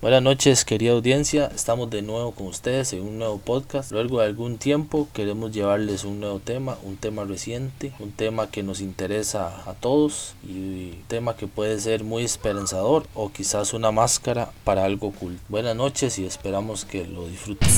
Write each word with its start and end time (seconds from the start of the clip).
Buenas 0.00 0.22
noches 0.22 0.64
querida 0.64 0.92
audiencia, 0.92 1.50
estamos 1.54 1.90
de 1.90 2.00
nuevo 2.00 2.32
con 2.32 2.46
ustedes 2.46 2.92
en 2.92 3.02
un 3.02 3.18
nuevo 3.18 3.36
podcast. 3.38 3.92
Luego 3.92 4.20
de 4.20 4.26
algún 4.26 4.56
tiempo 4.56 5.08
queremos 5.12 5.52
llevarles 5.52 6.04
un 6.04 6.20
nuevo 6.20 6.38
tema, 6.38 6.78
un 6.84 6.96
tema 6.96 7.24
reciente, 7.24 7.92
un 7.98 8.12
tema 8.12 8.50
que 8.50 8.62
nos 8.62 8.80
interesa 8.80 9.68
a 9.68 9.74
todos 9.74 10.36
y 10.48 10.92
un 10.92 11.04
tema 11.08 11.36
que 11.36 11.48
puede 11.48 11.78
ser 11.80 12.04
muy 12.04 12.24
esperanzador 12.24 13.06
o 13.12 13.30
quizás 13.32 13.74
una 13.74 13.90
máscara 13.90 14.52
para 14.64 14.84
algo 14.84 15.08
oculto. 15.08 15.42
Buenas 15.48 15.76
noches 15.76 16.18
y 16.18 16.24
esperamos 16.24 16.86
que 16.86 17.04
lo 17.06 17.26
disfruten. 17.26 17.68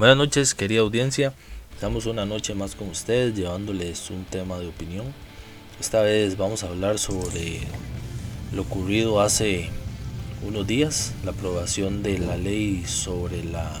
Buenas 0.00 0.16
noches 0.16 0.54
querida 0.54 0.80
audiencia, 0.80 1.34
estamos 1.74 2.06
una 2.06 2.24
noche 2.24 2.54
más 2.54 2.74
con 2.74 2.88
ustedes 2.88 3.36
llevándoles 3.36 4.08
un 4.08 4.24
tema 4.24 4.58
de 4.58 4.66
opinión. 4.66 5.04
Esta 5.78 6.00
vez 6.00 6.38
vamos 6.38 6.64
a 6.64 6.68
hablar 6.68 6.98
sobre 6.98 7.60
lo 8.54 8.62
ocurrido 8.62 9.20
hace 9.20 9.68
unos 10.42 10.66
días, 10.66 11.12
la 11.22 11.32
aprobación 11.32 12.02
de 12.02 12.18
la 12.18 12.38
ley 12.38 12.86
sobre 12.86 13.44
la 13.44 13.78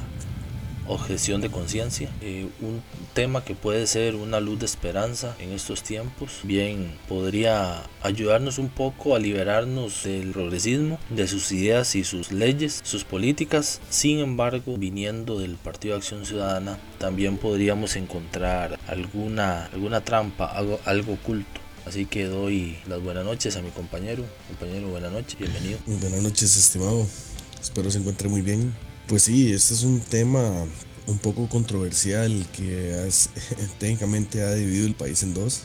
objeción 0.90 1.40
de 1.40 1.50
conciencia, 1.50 2.10
eh, 2.20 2.48
un 2.60 2.82
tema 3.14 3.44
que 3.44 3.54
puede 3.54 3.86
ser 3.86 4.16
una 4.16 4.40
luz 4.40 4.58
de 4.58 4.66
esperanza 4.66 5.36
en 5.38 5.52
estos 5.52 5.82
tiempos, 5.82 6.40
bien 6.42 6.94
podría 7.08 7.82
ayudarnos 8.02 8.58
un 8.58 8.68
poco 8.68 9.14
a 9.14 9.18
liberarnos 9.18 10.04
del 10.04 10.32
progresismo, 10.32 10.98
de 11.10 11.26
sus 11.28 11.52
ideas 11.52 11.94
y 11.94 12.04
sus 12.04 12.32
leyes, 12.32 12.80
sus 12.82 13.04
políticas, 13.04 13.80
sin 13.88 14.18
embargo, 14.18 14.76
viniendo 14.76 15.38
del 15.38 15.56
Partido 15.56 15.94
de 15.94 15.98
Acción 15.98 16.26
Ciudadana, 16.26 16.78
también 16.98 17.38
podríamos 17.38 17.96
encontrar 17.96 18.78
alguna, 18.86 19.66
alguna 19.66 20.02
trampa, 20.02 20.46
algo, 20.46 20.80
algo 20.84 21.14
oculto 21.14 21.60
Así 21.86 22.06
que 22.06 22.26
doy 22.26 22.76
las 22.86 23.02
buenas 23.02 23.24
noches 23.24 23.56
a 23.56 23.62
mi 23.62 23.70
compañero. 23.70 24.24
Compañero, 24.48 24.88
buenas 24.88 25.12
noches, 25.12 25.38
bienvenido. 25.38 25.78
Buenas 25.86 26.22
noches, 26.22 26.56
estimado. 26.56 27.06
Espero 27.60 27.90
se 27.90 27.98
encuentre 27.98 28.28
muy 28.28 28.42
bien. 28.42 28.72
Pues 29.10 29.24
sí, 29.24 29.52
este 29.52 29.74
es 29.74 29.82
un 29.82 29.98
tema 29.98 30.64
un 31.08 31.18
poco 31.18 31.48
controversial 31.48 32.46
que 32.52 33.10
técnicamente 33.80 34.40
ha 34.44 34.54
dividido 34.54 34.86
el 34.86 34.94
país 34.94 35.24
en 35.24 35.34
dos. 35.34 35.62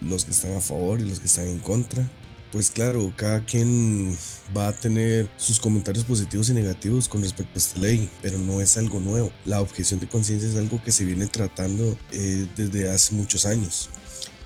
Los 0.00 0.24
que 0.24 0.30
están 0.30 0.56
a 0.56 0.62
favor 0.62 0.98
y 0.98 1.04
los 1.04 1.20
que 1.20 1.26
están 1.26 1.46
en 1.46 1.58
contra. 1.58 2.10
Pues 2.52 2.70
claro, 2.70 3.12
cada 3.14 3.44
quien 3.44 4.16
va 4.56 4.68
a 4.68 4.72
tener 4.72 5.28
sus 5.36 5.60
comentarios 5.60 6.06
positivos 6.06 6.48
y 6.48 6.54
negativos 6.54 7.06
con 7.06 7.20
respecto 7.20 7.52
a 7.56 7.58
esta 7.58 7.80
ley, 7.80 8.08
pero 8.22 8.38
no 8.38 8.62
es 8.62 8.78
algo 8.78 8.98
nuevo. 8.98 9.30
La 9.44 9.60
objeción 9.60 10.00
de 10.00 10.08
conciencia 10.08 10.48
es 10.48 10.56
algo 10.56 10.82
que 10.82 10.90
se 10.90 11.04
viene 11.04 11.26
tratando 11.26 11.98
eh, 12.12 12.46
desde 12.56 12.90
hace 12.90 13.14
muchos 13.14 13.44
años. 13.44 13.90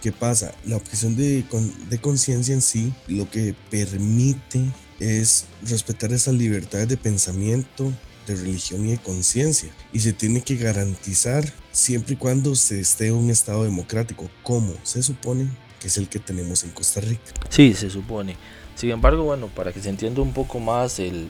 ¿Qué 0.03 0.11
pasa? 0.11 0.53
La 0.67 0.75
objeción 0.75 1.15
de, 1.15 1.45
de 1.89 1.99
conciencia 2.01 2.53
en 2.53 2.63
sí 2.63 2.93
lo 3.07 3.31
que 3.31 3.55
permite 3.71 4.65
es 4.99 5.45
respetar 5.63 6.13
esas 6.13 6.35
libertades 6.35 6.89
de 6.89 6.97
pensamiento, 6.97 7.93
de 8.31 8.37
religión 8.37 8.87
y 8.87 8.93
de 8.93 8.99
conciencia. 8.99 9.71
Y 9.93 10.01
se 10.01 10.13
tiene 10.13 10.43
que 10.43 10.57
garantizar 10.57 11.45
siempre 11.73 12.15
y 12.15 12.17
cuando 12.17 12.55
se 12.55 12.81
esté 12.81 13.13
un 13.13 13.31
estado 13.31 13.65
democrático, 13.65 14.29
como 14.43 14.75
se 14.83 15.03
supone 15.03 15.49
que 15.81 15.89
es 15.89 15.97
el 15.97 16.09
que 16.09 16.19
tenemos 16.19 16.65
en 16.65 16.71
Costa 16.71 17.01
Rica. 17.01 17.33
Sí, 17.49 17.75
se 17.75 17.91
supone. 17.91 18.37
Sin 18.75 18.91
embargo, 18.91 19.25
bueno, 19.25 19.49
para 19.49 19.73
que 19.73 19.81
se 19.81 19.91
entienda 19.91 20.23
un 20.23 20.33
poco 20.33 20.59
más, 20.59 20.99
el, 21.01 21.29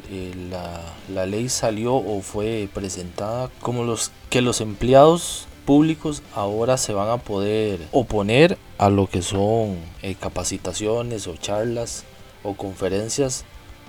la, 0.50 0.82
la, 1.12 1.26
ley 1.26 1.48
salió 1.48 1.94
o 1.96 2.20
fue 2.20 2.68
presentada 2.72 3.50
como 3.60 3.82
los 3.82 4.12
que 4.28 4.40
los 4.40 4.60
empleados 4.60 5.46
públicos 5.64 6.22
ahora 6.34 6.76
se 6.76 6.92
van 6.92 7.08
a 7.08 7.16
poder 7.18 7.80
oponer 7.92 8.58
a 8.78 8.88
lo 8.88 9.08
que 9.08 9.22
son 9.22 9.78
eh, 10.02 10.14
capacitaciones 10.14 11.26
o 11.26 11.36
charlas 11.36 12.04
o 12.42 12.54
conferencias 12.54 13.44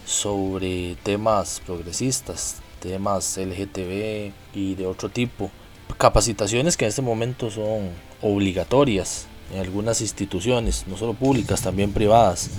sobre 0.06 0.96
temas 1.04 1.62
progresistas, 1.66 2.61
temas 2.82 3.38
LGTB 3.38 4.34
y 4.54 4.76
de 4.76 4.86
otro 4.86 5.08
tipo. 5.08 5.50
Capacitaciones 5.98 6.76
que 6.76 6.86
en 6.86 6.90
este 6.90 7.02
momento 7.02 7.50
son 7.50 7.90
obligatorias 8.22 9.28
en 9.54 9.60
algunas 9.60 10.02
instituciones, 10.02 10.86
no 10.88 10.98
solo 10.98 11.14
públicas, 11.14 11.62
también 11.62 11.94
privadas. 11.94 12.50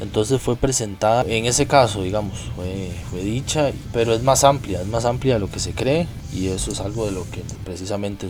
Entonces 0.00 0.40
fue 0.40 0.56
presentada, 0.56 1.24
en 1.24 1.46
ese 1.46 1.66
caso, 1.66 2.02
digamos, 2.02 2.38
fue, 2.54 3.22
dicha, 3.22 3.72
pero 3.92 4.14
es 4.14 4.22
más 4.22 4.44
amplia, 4.44 4.80
es 4.80 4.86
más 4.86 5.04
amplia 5.04 5.34
de 5.34 5.40
lo 5.40 5.50
que 5.50 5.58
se 5.58 5.72
cree 5.72 6.06
y 6.32 6.48
eso 6.48 6.70
es 6.70 6.80
algo 6.80 7.06
de 7.06 7.12
lo 7.12 7.28
que 7.30 7.42
precisamente 7.64 8.28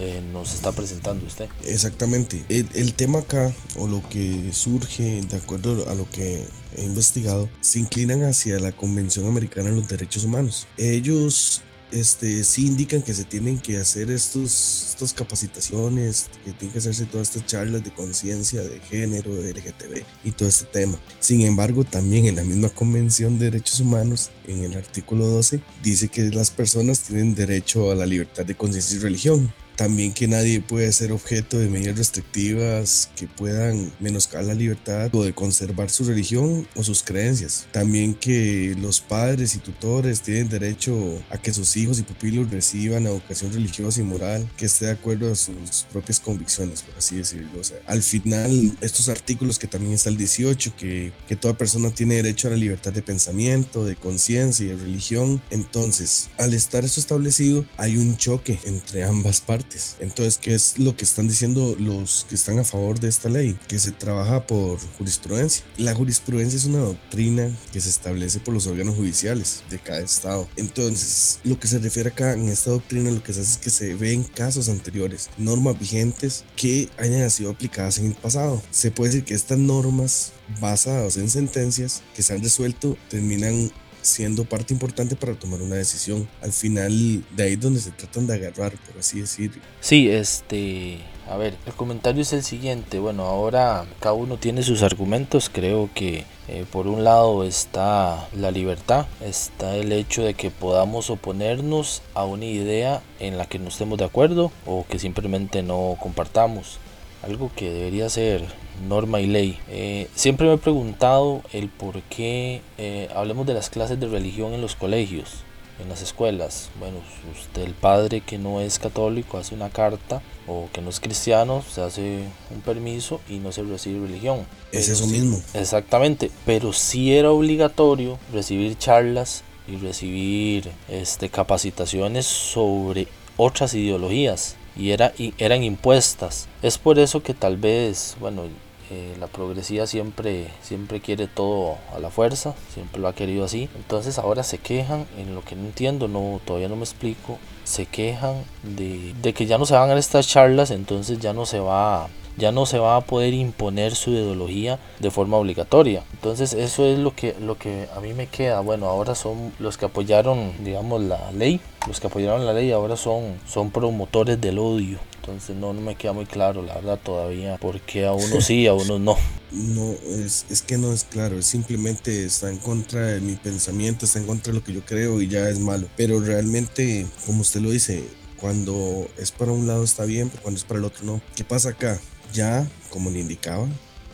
eh, 0.00 0.22
nos 0.32 0.54
está 0.54 0.72
presentando 0.72 1.26
usted. 1.26 1.48
Exactamente. 1.64 2.44
El, 2.48 2.68
el, 2.74 2.94
tema 2.94 3.20
acá, 3.20 3.52
o 3.76 3.88
lo 3.88 4.02
que 4.08 4.52
surge 4.52 5.22
de 5.22 5.36
acuerdo 5.36 5.88
a 5.90 5.94
lo 5.94 6.08
que 6.08 6.46
he 6.76 6.84
investigado, 6.84 7.48
se 7.60 7.80
inclinan 7.80 8.22
hacia 8.22 8.58
la 8.60 8.72
Convención 8.72 9.26
Americana 9.26 9.70
de 9.70 9.76
los 9.76 9.88
Derechos 9.88 10.24
Humanos. 10.24 10.66
Ellos 10.76 11.62
este, 11.92 12.42
sí 12.44 12.66
indican 12.66 13.02
que 13.02 13.14
se 13.14 13.24
tienen 13.24 13.58
que 13.58 13.76
hacer 13.76 14.10
estos, 14.10 14.86
estas 14.90 15.12
capacitaciones, 15.12 16.30
que 16.44 16.52
tienen 16.52 16.72
que 16.72 16.78
hacerse 16.78 17.04
todas 17.06 17.28
estas 17.28 17.46
charlas 17.46 17.84
de 17.84 17.92
conciencia 17.92 18.62
de 18.62 18.80
género, 18.80 19.34
de 19.34 19.52
LGTB 19.52 20.02
y 20.24 20.32
todo 20.32 20.48
este 20.48 20.64
tema. 20.66 20.98
Sin 21.20 21.42
embargo, 21.42 21.84
también 21.84 22.26
en 22.26 22.36
la 22.36 22.44
misma 22.44 22.70
Convención 22.70 23.38
de 23.38 23.50
Derechos 23.50 23.80
Humanos, 23.80 24.30
en 24.46 24.64
el 24.64 24.74
artículo 24.74 25.26
12, 25.26 25.60
dice 25.82 26.08
que 26.08 26.22
las 26.30 26.50
personas 26.50 27.00
tienen 27.00 27.34
derecho 27.34 27.90
a 27.90 27.94
la 27.94 28.06
libertad 28.06 28.44
de 28.44 28.56
conciencia 28.56 28.96
y 28.96 29.00
religión. 29.00 29.52
También 29.76 30.12
que 30.12 30.28
nadie 30.28 30.60
puede 30.60 30.92
ser 30.92 31.12
objeto 31.12 31.58
de 31.58 31.68
medidas 31.68 31.96
restrictivas 31.96 33.10
que 33.16 33.26
puedan 33.26 33.92
menoscabar 34.00 34.46
la 34.46 34.54
libertad 34.54 35.14
o 35.14 35.24
de 35.24 35.32
conservar 35.32 35.90
su 35.90 36.04
religión 36.04 36.68
o 36.74 36.82
sus 36.82 37.02
creencias. 37.02 37.66
También 37.72 38.14
que 38.14 38.76
los 38.78 39.00
padres 39.00 39.54
y 39.54 39.58
tutores 39.58 40.20
tienen 40.20 40.48
derecho 40.48 41.22
a 41.30 41.38
que 41.38 41.52
sus 41.52 41.76
hijos 41.76 41.98
y 41.98 42.02
pupilos 42.02 42.50
reciban 42.50 43.06
educación 43.06 43.52
religiosa 43.52 44.00
y 44.00 44.04
moral 44.04 44.48
que 44.56 44.66
esté 44.66 44.86
de 44.86 44.92
acuerdo 44.92 45.32
a 45.32 45.36
sus 45.36 45.86
propias 45.90 46.20
convicciones, 46.20 46.82
por 46.82 46.96
así 46.96 47.16
decirlo. 47.16 47.60
O 47.60 47.64
sea, 47.64 47.78
al 47.86 48.02
final, 48.02 48.76
estos 48.80 49.08
artículos 49.08 49.58
que 49.58 49.66
también 49.66 49.94
está 49.94 50.10
el 50.10 50.16
18, 50.16 50.74
que, 50.76 51.12
que 51.26 51.36
toda 51.36 51.56
persona 51.56 51.90
tiene 51.90 52.16
derecho 52.16 52.48
a 52.48 52.52
la 52.52 52.56
libertad 52.56 52.92
de 52.92 53.02
pensamiento, 53.02 53.84
de 53.84 53.96
conciencia 53.96 54.66
y 54.66 54.68
de 54.68 54.76
religión. 54.76 55.42
Entonces, 55.50 56.28
al 56.38 56.54
estar 56.54 56.84
esto 56.84 57.00
establecido, 57.00 57.64
hay 57.76 57.96
un 57.96 58.16
choque 58.16 58.58
entre 58.64 59.04
ambas 59.04 59.40
partes 59.40 59.61
entonces, 60.00 60.38
¿qué 60.38 60.54
es 60.54 60.78
lo 60.78 60.96
que 60.96 61.04
están 61.04 61.28
diciendo 61.28 61.76
los 61.78 62.26
que 62.28 62.34
están 62.34 62.58
a 62.58 62.64
favor 62.64 63.00
de 63.00 63.08
esta 63.08 63.28
ley? 63.28 63.58
Que 63.68 63.78
se 63.78 63.92
trabaja 63.92 64.46
por 64.46 64.78
jurisprudencia. 64.98 65.64
La 65.76 65.94
jurisprudencia 65.94 66.56
es 66.56 66.64
una 66.64 66.78
doctrina 66.78 67.50
que 67.72 67.80
se 67.80 67.88
establece 67.88 68.40
por 68.40 68.54
los 68.54 68.66
órganos 68.66 68.96
judiciales 68.96 69.62
de 69.70 69.78
cada 69.78 70.00
estado. 70.00 70.48
Entonces, 70.56 71.40
lo 71.44 71.58
que 71.58 71.68
se 71.68 71.78
refiere 71.78 72.10
acá 72.10 72.32
en 72.32 72.48
esta 72.48 72.70
doctrina, 72.70 73.10
lo 73.10 73.22
que 73.22 73.32
se 73.32 73.40
hace 73.40 73.52
es 73.52 73.58
que 73.58 73.70
se 73.70 73.94
ven 73.94 74.24
casos 74.24 74.68
anteriores, 74.68 75.30
normas 75.38 75.78
vigentes 75.78 76.44
que 76.56 76.88
hayan 76.98 77.30
sido 77.30 77.50
aplicadas 77.50 77.98
en 77.98 78.06
el 78.06 78.14
pasado. 78.14 78.62
Se 78.70 78.90
puede 78.90 79.10
decir 79.10 79.24
que 79.24 79.34
estas 79.34 79.58
normas 79.58 80.32
basadas 80.60 81.16
en 81.16 81.30
sentencias 81.30 82.02
que 82.14 82.22
se 82.22 82.34
han 82.34 82.42
resuelto 82.42 82.96
terminan 83.08 83.70
siendo 84.02 84.44
parte 84.44 84.74
importante 84.74 85.16
para 85.16 85.34
tomar 85.34 85.62
una 85.62 85.76
decisión. 85.76 86.28
Al 86.42 86.52
final, 86.52 87.24
de 87.34 87.42
ahí 87.42 87.52
es 87.54 87.60
donde 87.60 87.80
se 87.80 87.92
tratan 87.92 88.26
de 88.26 88.34
agarrar, 88.34 88.72
por 88.72 88.98
así 88.98 89.20
decir. 89.20 89.52
Sí, 89.80 90.10
este. 90.10 90.98
A 91.28 91.36
ver, 91.36 91.54
el 91.66 91.72
comentario 91.72 92.22
es 92.22 92.32
el 92.32 92.42
siguiente. 92.42 92.98
Bueno, 92.98 93.22
ahora 93.22 93.86
cada 94.00 94.14
uno 94.14 94.36
tiene 94.36 94.62
sus 94.62 94.82
argumentos. 94.82 95.48
Creo 95.50 95.88
que 95.94 96.24
eh, 96.48 96.66
por 96.70 96.88
un 96.88 97.04
lado 97.04 97.44
está 97.44 98.28
la 98.36 98.50
libertad, 98.50 99.06
está 99.20 99.76
el 99.76 99.92
hecho 99.92 100.24
de 100.24 100.34
que 100.34 100.50
podamos 100.50 101.08
oponernos 101.08 102.02
a 102.14 102.24
una 102.24 102.44
idea 102.44 103.00
en 103.20 103.38
la 103.38 103.46
que 103.46 103.60
no 103.60 103.68
estemos 103.68 103.96
de 103.98 104.04
acuerdo 104.04 104.50
o 104.66 104.84
que 104.88 104.98
simplemente 104.98 105.62
no 105.62 105.96
compartamos. 106.00 106.78
Algo 107.22 107.50
que 107.54 107.70
debería 107.70 108.08
ser 108.08 108.44
norma 108.88 109.20
y 109.20 109.26
ley. 109.26 109.58
Eh, 109.68 110.08
siempre 110.14 110.46
me 110.46 110.54
he 110.54 110.58
preguntado 110.58 111.42
el 111.52 111.68
por 111.68 112.02
qué 112.02 112.62
eh, 112.78 113.08
hablemos 113.14 113.46
de 113.46 113.54
las 113.54 113.70
clases 113.70 114.00
de 114.00 114.08
religión 114.08 114.54
en 114.54 114.60
los 114.60 114.74
colegios, 114.74 115.44
en 115.80 115.88
las 115.88 116.02
escuelas. 116.02 116.70
Bueno, 116.78 116.98
usted, 117.38 117.62
el 117.62 117.74
padre 117.74 118.20
que 118.20 118.38
no 118.38 118.60
es 118.60 118.78
católico, 118.78 119.38
hace 119.38 119.54
una 119.54 119.70
carta 119.70 120.22
o 120.46 120.68
que 120.72 120.80
no 120.80 120.90
es 120.90 121.00
cristiano, 121.00 121.62
se 121.72 121.82
hace 121.82 122.24
un 122.50 122.60
permiso 122.62 123.20
y 123.28 123.34
no 123.34 123.52
se 123.52 123.62
recibe 123.62 124.06
religión. 124.06 124.46
Es 124.72 124.88
eso 124.88 125.06
mismo. 125.06 125.40
Exactamente, 125.54 126.30
pero 126.44 126.72
sí 126.72 127.14
era 127.14 127.30
obligatorio 127.30 128.18
recibir 128.32 128.76
charlas 128.78 129.44
y 129.68 129.76
recibir 129.76 130.70
este, 130.88 131.28
capacitaciones 131.28 132.26
sobre 132.26 133.06
otras 133.36 133.74
ideologías 133.74 134.56
y, 134.76 134.90
era, 134.90 135.12
y 135.18 135.34
eran 135.38 135.62
impuestas. 135.62 136.48
Es 136.62 136.78
por 136.78 136.98
eso 136.98 137.22
que 137.22 137.34
tal 137.34 137.56
vez, 137.56 138.16
bueno, 138.20 138.42
eh, 138.90 139.16
la 139.18 139.26
progresía 139.26 139.86
siempre, 139.86 140.48
siempre 140.60 141.00
quiere 141.00 141.26
todo 141.26 141.78
a 141.94 141.98
la 141.98 142.10
fuerza, 142.10 142.54
siempre 142.74 143.00
lo 143.00 143.08
ha 143.08 143.14
querido 143.14 143.44
así. 143.44 143.68
Entonces 143.74 144.18
ahora 144.18 144.42
se 144.42 144.58
quejan, 144.58 145.06
en 145.16 145.34
lo 145.34 145.42
que 145.42 145.56
no 145.56 145.64
entiendo, 145.64 146.08
no, 146.08 146.40
todavía 146.44 146.68
no 146.68 146.76
me 146.76 146.84
explico, 146.84 147.38
se 147.64 147.86
quejan 147.86 148.34
de, 148.62 149.14
de 149.22 149.32
que 149.32 149.46
ya 149.46 149.56
no 149.56 149.66
se 149.66 149.74
van 149.74 149.90
a 149.90 149.98
estas 149.98 150.28
charlas, 150.28 150.70
entonces 150.70 151.20
ya 151.20 151.32
no 151.32 151.46
se 151.46 151.60
va 151.60 152.08
ya 152.36 152.52
no 152.52 152.66
se 152.66 152.78
va 152.78 152.96
a 152.96 153.00
poder 153.02 153.34
imponer 153.34 153.94
su 153.94 154.10
ideología 154.10 154.78
de 154.98 155.10
forma 155.10 155.36
obligatoria. 155.36 156.04
Entonces 156.12 156.52
eso 156.52 156.86
es 156.86 156.98
lo 156.98 157.14
que, 157.14 157.34
lo 157.40 157.56
que 157.58 157.88
a 157.94 158.00
mí 158.00 158.12
me 158.14 158.26
queda. 158.26 158.60
Bueno, 158.60 158.86
ahora 158.86 159.14
son 159.14 159.52
los 159.58 159.76
que 159.76 159.86
apoyaron, 159.86 160.52
digamos, 160.64 161.02
la 161.02 161.30
ley. 161.32 161.60
Los 161.86 162.00
que 162.00 162.06
apoyaron 162.06 162.46
la 162.46 162.52
ley 162.52 162.70
ahora 162.70 162.96
son, 162.96 163.38
son 163.46 163.70
promotores 163.70 164.40
del 164.40 164.58
odio. 164.58 164.98
Entonces 165.22 165.54
no, 165.54 165.72
no 165.72 165.80
me 165.80 165.94
queda 165.94 166.12
muy 166.12 166.26
claro, 166.26 166.62
la 166.62 166.74
verdad, 166.74 166.98
todavía, 167.00 167.56
por 167.56 167.80
qué 167.80 168.06
a 168.06 168.12
unos 168.12 168.44
sí, 168.44 168.66
a 168.66 168.74
unos 168.74 168.98
no. 168.98 169.16
No, 169.52 169.92
es, 169.92 170.46
es 170.50 170.62
que 170.62 170.78
no 170.78 170.92
es 170.92 171.04
claro, 171.04 171.38
es 171.38 171.46
simplemente 171.46 172.24
está 172.24 172.50
en 172.50 172.58
contra 172.58 173.06
de 173.06 173.20
mi 173.20 173.36
pensamiento, 173.36 174.04
está 174.04 174.18
en 174.18 174.26
contra 174.26 174.52
de 174.52 174.58
lo 174.58 174.64
que 174.64 174.72
yo 174.72 174.84
creo 174.84 175.22
y 175.22 175.28
ya 175.28 175.48
es 175.48 175.60
malo. 175.60 175.86
Pero 175.96 176.18
realmente, 176.18 177.06
como 177.24 177.42
usted 177.42 177.60
lo 177.60 177.70
dice, 177.70 178.02
cuando 178.42 179.06
es 179.16 179.30
para 179.30 179.52
un 179.52 179.68
lado 179.68 179.84
está 179.84 180.04
bien, 180.04 180.28
pero 180.28 180.42
cuando 180.42 180.58
es 180.58 180.64
para 180.64 180.80
el 180.80 180.86
otro 180.86 181.04
no. 181.04 181.20
¿Qué 181.36 181.44
pasa 181.44 181.68
acá? 181.68 182.00
Ya, 182.32 182.66
como 182.90 183.10
le 183.10 183.20
indicaba, 183.20 183.68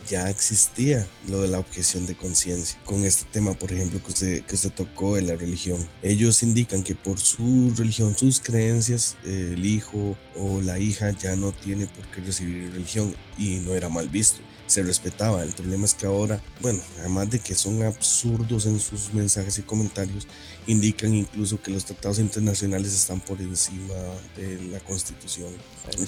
ya 0.09 0.29
existía 0.29 1.07
lo 1.27 1.41
de 1.41 1.47
la 1.47 1.59
objeción 1.59 2.05
de 2.05 2.15
conciencia. 2.15 2.79
Con 2.83 3.05
este 3.05 3.25
tema, 3.31 3.53
por 3.53 3.71
ejemplo, 3.71 4.01
que 4.03 4.11
usted, 4.11 4.43
que 4.43 4.55
usted 4.55 4.71
tocó 4.71 5.15
de 5.15 5.21
la 5.21 5.35
religión. 5.35 5.87
Ellos 6.01 6.43
indican 6.43 6.83
que 6.83 6.95
por 6.95 7.19
su 7.19 7.73
religión, 7.77 8.17
sus 8.17 8.39
creencias, 8.39 9.15
el 9.23 9.65
hijo 9.65 10.17
o 10.35 10.61
la 10.61 10.79
hija 10.79 11.11
ya 11.11 11.35
no 11.35 11.51
tiene 11.51 11.85
por 11.87 12.05
qué 12.07 12.21
recibir 12.21 12.73
religión 12.73 13.15
y 13.37 13.57
no 13.57 13.75
era 13.75 13.87
mal 13.87 14.09
visto 14.09 14.39
se 14.69 14.83
respetaba. 14.83 15.43
El 15.43 15.51
problema 15.51 15.85
es 15.85 15.95
que 15.95 16.05
ahora, 16.05 16.41
bueno, 16.61 16.79
además 16.99 17.29
de 17.31 17.39
que 17.39 17.55
son 17.55 17.81
absurdos 17.83 18.67
en 18.67 18.79
sus 18.79 19.13
mensajes 19.13 19.57
y 19.57 19.63
comentarios, 19.63 20.27
indican 20.67 21.13
incluso 21.13 21.59
que 21.59 21.71
los 21.71 21.85
tratados 21.85 22.19
internacionales 22.19 22.93
están 22.93 23.19
por 23.19 23.41
encima 23.41 23.95
de 24.37 24.61
la 24.71 24.79
constitución. 24.79 25.49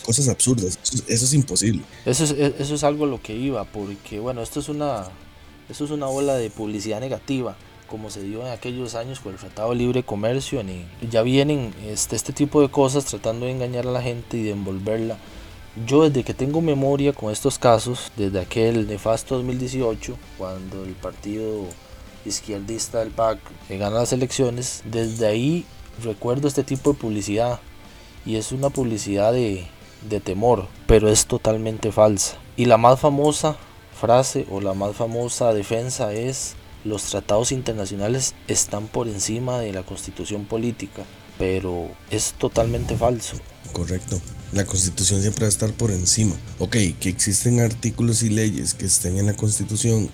Cosas 0.03 0.27
absurdas, 0.27 0.77
eso, 0.83 1.25
es 1.25 1.33
imposible. 1.33 1.81
Eso 2.05 2.23
es, 2.23 2.31
eso 2.31 2.75
es 2.75 2.83
algo 2.83 3.07
lo 3.07 3.19
que 3.19 3.35
iba, 3.35 3.63
porque 3.65 4.19
bueno, 4.19 4.43
esto 4.43 4.59
es 4.59 4.69
una, 4.69 5.07
esto 5.67 5.85
es 5.85 5.91
una 5.91 6.07
ola 6.07 6.35
de 6.35 6.51
publicidad 6.51 6.99
negativa 6.99 7.57
como 7.87 8.09
se 8.09 8.23
dio 8.23 8.39
en 8.47 8.53
aquellos 8.53 8.95
años 8.95 9.19
con 9.19 9.33
el 9.33 9.37
Tratado 9.37 9.71
de 9.71 9.75
Libre 9.75 10.03
Comercio, 10.03 10.63
ya 11.09 11.23
vienen 11.23 11.73
este, 11.85 12.15
este 12.15 12.31
tipo 12.31 12.61
de 12.61 12.69
cosas 12.69 13.03
tratando 13.03 13.47
de 13.47 13.51
engañar 13.51 13.85
a 13.85 13.91
la 13.91 14.01
gente 14.01 14.37
y 14.37 14.43
de 14.43 14.51
envolverla 14.51 15.17
yo 15.87 16.07
desde 16.07 16.23
que 16.23 16.33
tengo 16.33 16.61
memoria 16.61 17.13
con 17.13 17.31
estos 17.31 17.57
casos, 17.57 18.11
desde 18.17 18.39
aquel 18.39 18.87
nefasto 18.87 19.35
2018, 19.35 20.17
cuando 20.37 20.83
el 20.83 20.93
partido 20.93 21.65
izquierdista 22.25 22.99
del 22.99 23.11
PAC 23.11 23.39
gana 23.69 23.89
las 23.89 24.13
elecciones, 24.13 24.83
desde 24.85 25.27
ahí 25.27 25.65
recuerdo 26.03 26.47
este 26.47 26.63
tipo 26.63 26.93
de 26.93 26.99
publicidad. 26.99 27.59
Y 28.25 28.35
es 28.35 28.51
una 28.51 28.69
publicidad 28.69 29.33
de, 29.33 29.65
de 30.07 30.19
temor, 30.19 30.67
pero 30.87 31.09
es 31.09 31.25
totalmente 31.25 31.91
falsa. 31.91 32.37
Y 32.55 32.65
la 32.65 32.77
más 32.77 32.99
famosa 32.99 33.55
frase 33.99 34.45
o 34.51 34.61
la 34.61 34.73
más 34.73 34.95
famosa 34.95 35.53
defensa 35.53 36.13
es 36.13 36.55
los 36.83 37.03
tratados 37.03 37.51
internacionales 37.51 38.35
están 38.47 38.87
por 38.87 39.07
encima 39.07 39.59
de 39.59 39.71
la 39.71 39.83
constitución 39.83 40.45
política, 40.45 41.03
pero 41.37 41.89
es 42.09 42.33
totalmente 42.33 42.95
falso. 42.95 43.37
Correcto. 43.73 44.19
La 44.51 44.65
constitución 44.65 45.21
siempre 45.21 45.43
va 45.43 45.47
a 45.47 45.49
estar 45.49 45.71
por 45.71 45.91
encima. 45.91 46.35
Ok, 46.59 46.75
que 46.99 47.09
existen 47.09 47.59
artículos 47.59 48.21
y 48.23 48.29
leyes 48.29 48.73
que 48.73 48.85
estén 48.85 49.17
en 49.17 49.27
la 49.27 49.33
constitución 49.33 50.09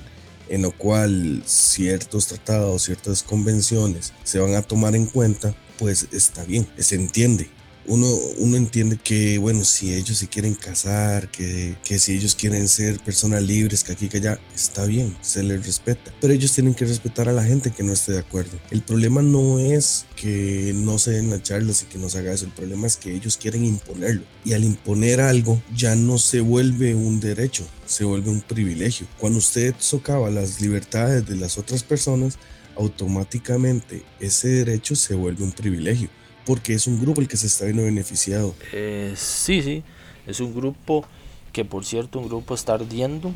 en 0.50 0.62
lo 0.62 0.72
cual 0.72 1.44
ciertos 1.46 2.28
tratados, 2.28 2.84
ciertas 2.84 3.24
convenciones 3.24 4.14
se 4.24 4.40
van 4.40 4.56
a 4.56 4.62
tomar 4.62 4.96
en 4.96 5.06
cuenta, 5.06 5.56
pues 5.78 6.08
está 6.12 6.46
bien, 6.46 6.68
se 6.78 6.96
entiende 6.96 7.50
uno, 7.88 8.08
uno 8.38 8.58
entiende 8.58 8.98
que, 8.98 9.38
bueno, 9.38 9.64
si 9.64 9.94
ellos 9.94 10.18
se 10.18 10.28
quieren 10.28 10.56
casar, 10.56 11.32
que, 11.32 11.76
que 11.84 12.00
si 12.00 12.14
ellos 12.14 12.36
quieren 12.36 12.68
ser 12.68 13.00
personas 13.00 13.42
libres, 13.42 13.84
que 13.84 13.94
aquí, 13.94 14.10
que 14.10 14.18
allá, 14.18 14.40
está 14.54 14.86
bien, 14.86 15.16
se 15.22 15.42
les 15.42 15.66
respeta. 15.66 16.14
Pero 16.20 16.34
ellos 16.34 16.52
tienen 16.54 16.74
que 16.74 16.86
respetar 16.86 17.30
a 17.30 17.34
la 17.34 17.44
gente 17.44 17.72
que 17.72 17.84
no 17.84 17.94
esté 17.94 18.12
de 18.12 18.20
acuerdo. 18.20 18.60
El 18.72 18.82
problema 18.82 19.22
no 19.22 19.60
es 19.60 20.06
que 20.16 20.74
no 20.76 21.00
se 21.00 21.12
den 21.12 21.30
las 21.30 21.44
charlas 21.44 21.84
y 21.84 21.86
que 21.86 21.98
no 21.98 22.10
se 22.10 22.20
haga 22.20 22.34
eso. 22.34 22.46
El 22.46 22.52
problema 22.52 22.88
es 22.88 22.98
que 22.98 23.14
ellos 23.16 23.38
quieren 23.38 23.64
imponerlo. 23.64 24.24
Y 24.44 24.54
al 24.54 24.64
imponer 24.64 25.22
algo, 25.22 25.62
ya 25.76 25.96
no 25.96 26.18
se 26.18 26.42
vuelve 26.42 26.94
un 26.94 27.20
derecho, 27.20 27.66
se 27.86 28.04
vuelve 28.04 28.30
un 28.30 28.42
privilegio. 28.42 29.08
Cuando 29.18 29.40
usted 29.40 29.74
socava 29.80 30.30
las 30.30 30.60
libertades 30.60 31.26
de 31.26 31.38
las 31.38 31.58
otras 31.58 31.84
personas, 31.84 32.38
automáticamente 32.76 34.04
ese 34.20 34.50
derecho 34.50 34.96
se 34.96 35.16
vuelve 35.16 35.44
un 35.44 35.52
privilegio 35.52 36.10
porque 36.48 36.74
es 36.74 36.88
un 36.88 37.00
grupo 37.02 37.20
el 37.20 37.28
que 37.28 37.36
se 37.36 37.48
está 37.48 37.66
viendo 37.66 37.84
beneficiado. 37.84 38.56
Eh, 38.72 39.14
sí, 39.18 39.62
sí, 39.62 39.84
es 40.26 40.40
un 40.40 40.56
grupo 40.56 41.04
que 41.52 41.66
por 41.66 41.84
cierto 41.84 42.20
un 42.20 42.30
grupo 42.30 42.56
está 42.56 42.76
ardiendo, 42.76 43.34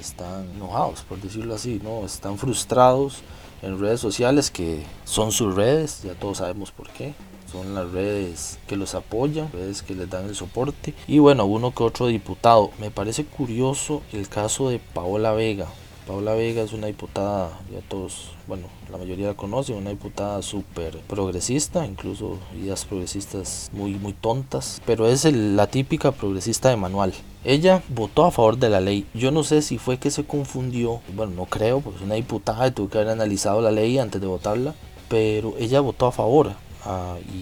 están 0.00 0.48
enojados, 0.54 1.02
por 1.02 1.20
decirlo 1.20 1.56
así, 1.56 1.80
¿no? 1.82 2.06
están 2.06 2.38
frustrados 2.38 3.22
en 3.62 3.80
redes 3.80 3.98
sociales 4.00 4.50
que 4.50 4.84
son 5.04 5.32
sus 5.32 5.56
redes, 5.56 6.02
ya 6.04 6.14
todos 6.14 6.38
sabemos 6.38 6.70
por 6.70 6.88
qué. 6.90 7.14
Son 7.50 7.74
las 7.74 7.90
redes 7.92 8.58
que 8.66 8.76
los 8.76 8.94
apoyan, 8.94 9.50
redes 9.52 9.82
que 9.82 9.94
les 9.94 10.10
dan 10.10 10.26
el 10.26 10.34
soporte. 10.34 10.94
Y 11.06 11.20
bueno, 11.20 11.46
uno 11.46 11.72
que 11.72 11.84
otro 11.84 12.08
diputado. 12.08 12.70
Me 12.78 12.90
parece 12.90 13.24
curioso 13.24 14.02
el 14.12 14.28
caso 14.28 14.68
de 14.68 14.80
Paola 14.80 15.32
Vega. 15.32 15.68
Paola 16.06 16.34
Vega 16.34 16.62
es 16.62 16.72
una 16.72 16.86
diputada, 16.86 17.50
ya 17.72 17.80
todos, 17.88 18.30
bueno, 18.46 18.68
la 18.92 18.96
mayoría 18.96 19.26
la 19.26 19.34
conocen, 19.34 19.74
una 19.74 19.90
diputada 19.90 20.40
súper 20.40 20.98
progresista, 21.00 21.84
incluso 21.84 22.38
ideas 22.56 22.84
progresistas 22.84 23.68
muy, 23.72 23.94
muy 23.94 24.12
tontas, 24.12 24.80
pero 24.86 25.08
es 25.08 25.24
la 25.24 25.66
típica 25.66 26.12
progresista 26.12 26.68
de 26.68 26.76
manual. 26.76 27.12
Ella 27.44 27.82
votó 27.88 28.24
a 28.24 28.30
favor 28.30 28.56
de 28.56 28.70
la 28.70 28.80
ley. 28.80 29.04
Yo 29.14 29.32
no 29.32 29.42
sé 29.42 29.62
si 29.62 29.78
fue 29.78 29.98
que 29.98 30.12
se 30.12 30.24
confundió, 30.24 31.00
bueno, 31.12 31.32
no 31.34 31.46
creo, 31.46 31.80
porque 31.80 31.98
es 31.98 32.04
una 32.04 32.14
diputada 32.14 32.70
tuvo 32.70 32.88
que 32.88 32.98
haber 32.98 33.10
analizado 33.10 33.60
la 33.60 33.72
ley 33.72 33.98
antes 33.98 34.20
de 34.20 34.28
votarla, 34.28 34.76
pero 35.08 35.54
ella 35.58 35.80
votó 35.80 36.06
a 36.06 36.12
favor. 36.12 36.52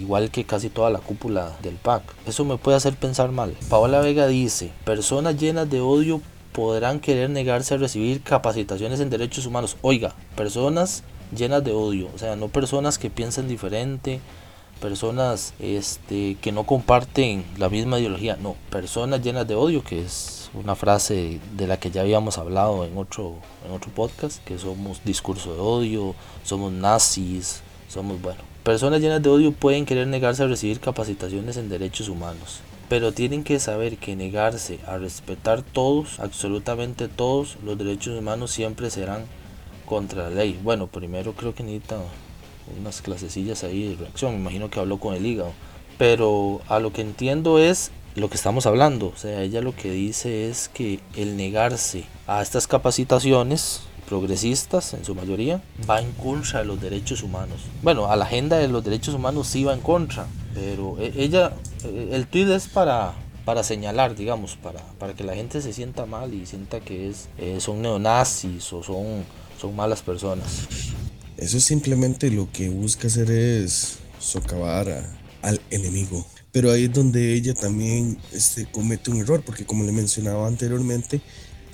igual 0.00 0.30
que 0.30 0.44
casi 0.44 0.70
toda 0.70 0.88
la 0.88 1.00
cúpula 1.00 1.54
del 1.62 1.74
PAC. 1.74 2.02
Eso 2.26 2.46
me 2.46 2.56
puede 2.56 2.78
hacer 2.78 2.94
pensar 2.96 3.30
mal. 3.30 3.54
Paola 3.68 4.00
Vega 4.00 4.26
dice, 4.26 4.72
personas 4.84 5.38
llenas 5.38 5.68
de 5.68 5.82
odio 5.82 6.22
podrán 6.54 7.00
querer 7.00 7.30
negarse 7.30 7.74
a 7.74 7.78
recibir 7.78 8.22
capacitaciones 8.22 9.00
en 9.00 9.10
derechos 9.10 9.44
humanos. 9.44 9.76
Oiga, 9.82 10.14
personas 10.36 11.02
llenas 11.36 11.64
de 11.64 11.72
odio, 11.72 12.08
o 12.14 12.18
sea, 12.18 12.36
no 12.36 12.46
personas 12.46 12.96
que 12.96 13.10
piensen 13.10 13.48
diferente, 13.48 14.20
personas 14.80 15.52
este, 15.58 16.36
que 16.40 16.52
no 16.52 16.62
comparten 16.64 17.44
la 17.58 17.68
misma 17.68 17.98
ideología, 17.98 18.38
no, 18.40 18.54
personas 18.70 19.20
llenas 19.20 19.48
de 19.48 19.56
odio, 19.56 19.82
que 19.82 20.00
es 20.00 20.48
una 20.54 20.76
frase 20.76 21.40
de 21.56 21.66
la 21.66 21.80
que 21.80 21.90
ya 21.90 22.02
habíamos 22.02 22.38
hablado 22.38 22.84
en 22.84 22.96
otro, 22.96 23.34
en 23.66 23.72
otro 23.72 23.90
podcast, 23.90 24.42
que 24.44 24.56
somos 24.56 25.04
discurso 25.04 25.54
de 25.54 25.60
odio, 25.60 26.14
somos 26.44 26.70
nazis, 26.70 27.62
somos, 27.88 28.22
bueno, 28.22 28.42
personas 28.62 29.00
llenas 29.00 29.20
de 29.20 29.28
odio 29.28 29.50
pueden 29.50 29.86
querer 29.86 30.06
negarse 30.06 30.44
a 30.44 30.46
recibir 30.46 30.78
capacitaciones 30.78 31.56
en 31.56 31.68
derechos 31.68 32.08
humanos 32.08 32.60
pero 32.88 33.12
tienen 33.12 33.44
que 33.44 33.58
saber 33.58 33.96
que 33.96 34.16
negarse 34.16 34.78
a 34.86 34.98
respetar 34.98 35.62
todos, 35.62 36.20
absolutamente 36.20 37.08
todos 37.08 37.56
los 37.64 37.78
derechos 37.78 38.18
humanos 38.18 38.50
siempre 38.50 38.90
serán 38.90 39.24
contra 39.86 40.28
la 40.28 40.34
ley. 40.34 40.58
Bueno, 40.62 40.86
primero 40.86 41.32
creo 41.32 41.54
que 41.54 41.62
necesita 41.62 41.98
unas 42.78 43.02
clasecillas 43.02 43.64
ahí 43.64 43.88
de 43.88 43.96
reacción, 43.96 44.32
me 44.32 44.40
imagino 44.40 44.70
que 44.70 44.80
habló 44.80 44.98
con 44.98 45.14
el 45.14 45.24
hígado, 45.26 45.52
pero 45.98 46.60
a 46.68 46.78
lo 46.78 46.92
que 46.92 47.02
entiendo 47.02 47.58
es 47.58 47.90
lo 48.16 48.30
que 48.30 48.36
estamos 48.36 48.66
hablando, 48.66 49.08
o 49.08 49.16
sea, 49.16 49.42
ella 49.42 49.60
lo 49.60 49.74
que 49.74 49.90
dice 49.90 50.48
es 50.48 50.68
que 50.68 51.00
el 51.16 51.36
negarse 51.36 52.04
a 52.26 52.42
estas 52.42 52.66
capacitaciones 52.66 53.82
progresistas 54.08 54.94
en 54.94 55.04
su 55.04 55.14
mayoría 55.14 55.62
va 55.88 56.00
en 56.00 56.12
contra 56.12 56.60
de 56.60 56.66
los 56.66 56.80
derechos 56.80 57.22
humanos. 57.22 57.62
Bueno, 57.82 58.06
a 58.06 58.16
la 58.16 58.24
agenda 58.24 58.58
de 58.58 58.68
los 58.68 58.84
derechos 58.84 59.14
humanos 59.14 59.48
sí 59.48 59.64
va 59.64 59.74
en 59.74 59.80
contra, 59.80 60.26
pero 60.54 60.96
e, 60.98 61.12
ella, 61.16 61.52
e, 61.84 62.10
el 62.12 62.26
tweet 62.26 62.54
es 62.54 62.68
para, 62.68 63.14
para 63.44 63.62
señalar, 63.62 64.14
digamos, 64.14 64.56
para, 64.56 64.80
para 64.98 65.14
que 65.14 65.24
la 65.24 65.34
gente 65.34 65.60
se 65.60 65.72
sienta 65.72 66.06
mal 66.06 66.32
y 66.32 66.46
sienta 66.46 66.80
que 66.80 67.10
es, 67.10 67.28
eh, 67.38 67.58
son 67.60 67.82
neonazis 67.82 68.72
o 68.72 68.82
son, 68.82 69.24
son 69.60 69.76
malas 69.76 70.02
personas. 70.02 70.46
Eso 71.36 71.60
simplemente 71.60 72.30
lo 72.30 72.50
que 72.52 72.68
busca 72.68 73.08
hacer 73.08 73.30
es 73.30 73.98
socavar 74.18 75.04
al 75.42 75.60
enemigo. 75.70 76.24
Pero 76.52 76.70
ahí 76.70 76.84
es 76.84 76.92
donde 76.92 77.34
ella 77.34 77.52
también 77.52 78.16
este, 78.32 78.66
comete 78.66 79.10
un 79.10 79.20
error, 79.20 79.42
porque 79.44 79.66
como 79.66 79.82
le 79.82 79.90
mencionaba 79.90 80.46
anteriormente, 80.46 81.20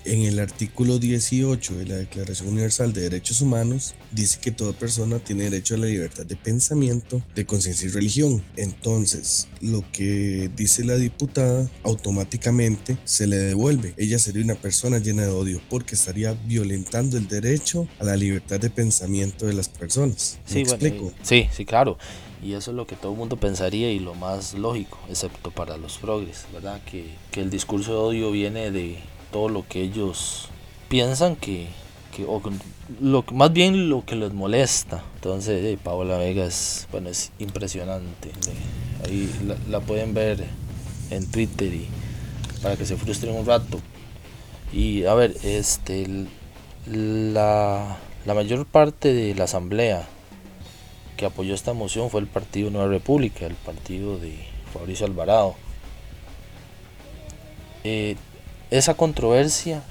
En 0.04 0.22
el 0.22 0.38
artículo 0.38 0.98
18 0.98 1.74
de 1.74 1.86
la 1.86 1.96
Declaración 1.96 2.48
Universal 2.48 2.92
de 2.94 3.02
Derechos 3.02 3.42
Humanos 3.42 3.94
dice 4.12 4.38
que 4.40 4.50
toda 4.50 4.72
persona 4.72 5.18
tiene 5.18 5.44
derecho 5.44 5.74
a 5.74 5.78
la 5.78 5.86
libertad 5.86 6.24
de 6.24 6.36
pensamiento, 6.36 7.22
de 7.34 7.44
conciencia 7.44 7.86
y 7.86 7.90
religión. 7.90 8.42
Entonces, 8.56 9.48
lo 9.60 9.84
que 9.92 10.50
dice 10.56 10.84
la 10.84 10.96
diputada 10.96 11.70
automáticamente 11.82 12.96
se 13.04 13.26
le 13.26 13.36
devuelve. 13.36 13.92
Ella 13.98 14.18
sería 14.18 14.42
una 14.42 14.54
persona 14.54 14.98
llena 14.98 15.24
de 15.24 15.32
odio 15.32 15.60
porque 15.68 15.96
estaría 15.96 16.32
violentando 16.32 17.18
el 17.18 17.28
derecho 17.28 17.86
a 17.98 18.04
la 18.04 18.16
libertad 18.16 18.58
de 18.58 18.70
pensamiento 18.70 19.46
de 19.46 19.52
las 19.52 19.68
personas. 19.68 20.38
sí, 20.46 20.60
explico? 20.60 21.12
sí, 21.22 21.48
sí, 21.52 21.66
claro. 21.66 21.98
Y 22.42 22.54
eso 22.54 22.70
es 22.70 22.76
lo 22.78 22.86
que 22.86 22.96
todo 22.96 23.12
el 23.12 23.18
mundo 23.18 23.36
pensaría 23.36 23.92
y 23.92 23.98
lo 23.98 24.14
más 24.14 24.54
lógico, 24.54 24.98
excepto 25.10 25.50
para 25.50 25.76
los 25.76 25.98
progres, 25.98 26.46
¿verdad? 26.54 26.80
Que, 26.90 27.04
que 27.30 27.42
el 27.42 27.50
discurso 27.50 27.92
de 27.92 27.98
odio 27.98 28.30
viene 28.30 28.70
de 28.70 28.96
todo 29.30 29.48
lo 29.48 29.66
que 29.66 29.82
ellos 29.82 30.48
piensan 30.88 31.36
que, 31.36 31.68
que 32.14 32.24
o 32.24 32.42
lo, 33.00 33.24
más 33.32 33.52
bien 33.52 33.88
lo 33.88 34.04
que 34.04 34.16
les 34.16 34.32
molesta. 34.32 35.02
Entonces, 35.16 35.64
eh, 35.64 35.78
Paola 35.82 36.18
Vega 36.18 36.44
es, 36.44 36.88
bueno, 36.90 37.08
es 37.08 37.32
impresionante. 37.38 38.32
ahí 39.04 39.30
la, 39.68 39.80
pueden 39.80 40.14
ver 40.14 40.44
en 41.10 41.30
Twitter 41.30 41.72
y 41.72 41.86
para 42.62 42.76
que 42.76 42.86
se 42.86 42.96
frustren 42.96 43.34
un 43.34 43.46
rato. 43.46 43.80
Y 44.72 45.04
a 45.04 45.14
ver, 45.14 45.36
este 45.42 46.26
la, 46.86 47.98
la 48.24 48.34
mayor 48.34 48.66
parte 48.66 49.12
de 49.12 49.34
la 49.34 49.44
asamblea 49.44 50.06
que 51.16 51.26
apoyó 51.26 51.54
esta 51.54 51.74
moción 51.74 52.08
fue 52.08 52.20
el 52.20 52.26
Partido 52.26 52.70
Nueva 52.70 52.88
República, 52.88 53.46
el 53.46 53.54
partido 53.54 54.18
de 54.18 54.34
Fabricio 54.72 55.06
Alvarado. 55.06 55.54
Eh, 57.84 58.16
esa 58.70 58.94
controversia, 58.94 59.82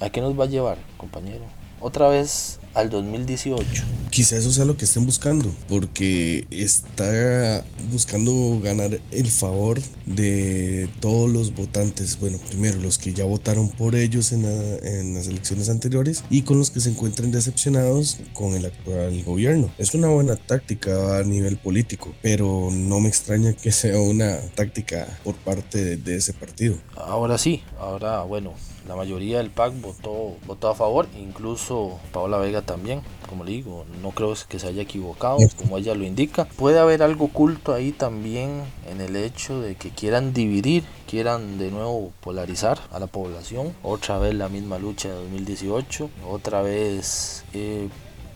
¿a 0.00 0.10
qué 0.10 0.20
nos 0.20 0.38
va 0.38 0.44
a 0.44 0.48
llevar, 0.48 0.78
compañero? 0.96 1.44
Otra 1.80 2.08
vez 2.08 2.58
al 2.74 2.90
2018. 2.90 3.84
Quizá 4.10 4.36
eso 4.36 4.50
sea 4.50 4.64
lo 4.64 4.76
que 4.76 4.84
estén 4.84 5.06
buscando, 5.06 5.54
porque 5.68 6.46
está 6.50 7.64
buscando 7.92 8.60
ganar 8.62 9.00
el 9.10 9.26
favor 9.28 9.80
de 10.06 10.88
todos 11.00 11.30
los 11.30 11.54
votantes. 11.54 12.18
Bueno, 12.18 12.38
primero 12.48 12.80
los 12.80 12.98
que 12.98 13.12
ya 13.12 13.24
votaron 13.24 13.68
por 13.68 13.94
ellos 13.94 14.32
en, 14.32 15.14
las 15.14 15.26
elecciones 15.26 15.68
anteriores 15.68 16.24
y 16.30 16.42
con 16.42 16.58
los 16.58 16.70
que 16.70 16.80
se 16.80 16.90
encuentran 16.90 17.30
decepcionados 17.30 18.18
con 18.32 18.54
el 18.54 18.66
actual 18.66 19.22
gobierno. 19.24 19.70
Es 19.78 19.94
una 19.94 20.08
buena 20.08 20.36
táctica 20.36 21.18
a 21.18 21.22
nivel 21.22 21.58
político, 21.58 22.14
pero 22.22 22.70
no 22.72 23.00
me 23.00 23.08
extraña 23.08 23.52
que 23.52 23.72
sea 23.78 24.00
una 24.00 24.40
táctica 24.54 25.18
por 25.24 25.34
parte 25.36 25.96
de 25.96 26.16
ese 26.16 26.32
partido. 26.32 26.76
Ahora 26.96 27.38
sí, 27.38 27.62
ahora 27.78 28.22
bueno, 28.22 28.54
la 28.88 28.96
mayoría 28.96 29.36
del 29.36 29.50
PAC 29.50 29.78
votó, 29.82 30.36
votó 30.46 30.70
a 30.70 30.74
favor, 30.74 31.06
incluso 31.20 32.00
Paola 32.10 32.38
Vega 32.38 32.62
también, 32.62 33.02
como 33.28 33.44
le 33.44 33.52
digo, 33.52 33.84
no 34.02 34.12
creo 34.12 34.32
que 34.48 34.58
se 34.58 34.66
haya 34.66 34.80
equivocado, 34.80 35.36
como 35.58 35.76
ella 35.76 35.94
lo 35.94 36.04
indica. 36.04 36.46
Puede 36.46 36.78
haber 36.78 37.02
algo 37.02 37.26
oculto 37.26 37.74
ahí 37.74 37.92
también 37.92 38.62
en 38.90 39.02
el 39.02 39.14
hecho 39.16 39.60
de 39.60 39.74
que 39.74 39.90
quieran 39.90 40.32
dividir, 40.32 40.84
quieran 41.06 41.58
de 41.58 41.70
nuevo 41.70 42.12
polarizar 42.22 42.78
a 42.90 42.98
la 42.98 43.06
población, 43.08 43.74
otra 43.82 44.18
vez 44.18 44.34
la 44.34 44.48
misma 44.48 44.78
lucha 44.78 45.10
de 45.10 45.16
2018, 45.16 46.08
otra 46.26 46.62
vez... 46.62 47.44
Eh, 47.52 47.88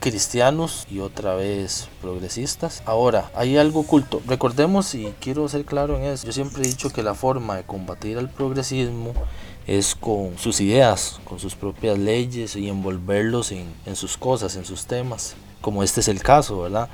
cristianos 0.03 0.85
y 0.91 0.99
otra 0.99 1.37
vez 1.37 1.89
progresistas. 2.01 2.83
Ahora, 2.87 3.31
hay 3.37 3.57
algo 3.57 3.81
oculto. 3.81 4.21
Recordemos, 4.27 4.97
y 4.97 5.15
quiero 5.21 5.49
ser 5.49 5.65
claro 5.65 5.97
en 5.97 6.03
eso, 6.03 6.27
yo 6.27 6.33
siempre 6.33 6.65
he 6.65 6.67
dicho 6.67 6.91
que 6.91 7.05
la 7.05 7.15
forma 7.15 7.57
de 7.57 7.63
combatir 7.63 8.19
al 8.19 8.29
progresismo 8.29 9.15
es 9.67 9.95
con 9.95 10.39
sus 10.39 10.61
ideas, 10.61 11.21
con 11.25 11.39
sus 11.39 11.55
propias 11.55 11.99
leyes 11.99 12.57
y 12.57 12.69
envolverlos 12.69 13.53
en, 13.53 13.97
sus 13.97 14.17
cosas, 14.17 14.57
en 14.57 14.65
sus 14.65 14.87
temas, 14.87 15.35
como 15.61 15.83
este 15.83 16.01
es 16.01 16.09
el 16.09 16.23
caso, 16.23 16.63
¿verdad? 16.63 16.89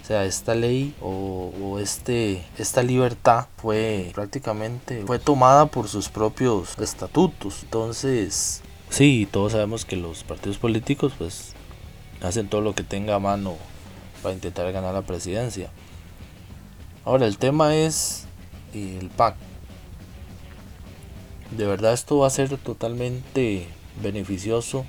O 0.00 0.04
sea, 0.04 0.24
esta 0.24 0.54
ley 0.54 0.94
o, 1.00 1.78
este, 1.80 2.44
esta 2.58 2.82
libertad 2.82 3.46
fue 3.56 4.10
prácticamente 4.14 5.04
fue 5.06 5.18
tomada 5.18 5.66
por 5.66 5.88
sus 5.88 6.08
propios 6.08 6.76
estatutos. 6.78 7.62
Entonces, 7.62 8.62
sí, 8.90 9.28
todos 9.30 9.52
sabemos 9.52 9.84
que 9.84 9.96
los 9.96 10.24
partidos 10.24 10.58
políticos 10.58 11.12
pues 11.16 11.54
hacen 12.20 12.48
todo 12.48 12.60
lo 12.60 12.74
que 12.74 12.82
tenga 12.82 13.14
a 13.14 13.20
mano 13.20 13.56
para 14.22 14.34
intentar 14.34 14.70
ganar 14.72 14.94
la 14.94 15.02
presidencia. 15.02 15.70
Ahora, 17.04 17.26
el 17.26 17.38
tema 17.38 17.74
es 17.76 18.24
el 18.74 19.08
pacto 19.08 19.51
de 21.56 21.66
verdad 21.66 21.92
esto 21.92 22.18
va 22.18 22.26
a 22.26 22.30
ser 22.30 22.56
totalmente 22.58 23.66
beneficioso 24.02 24.84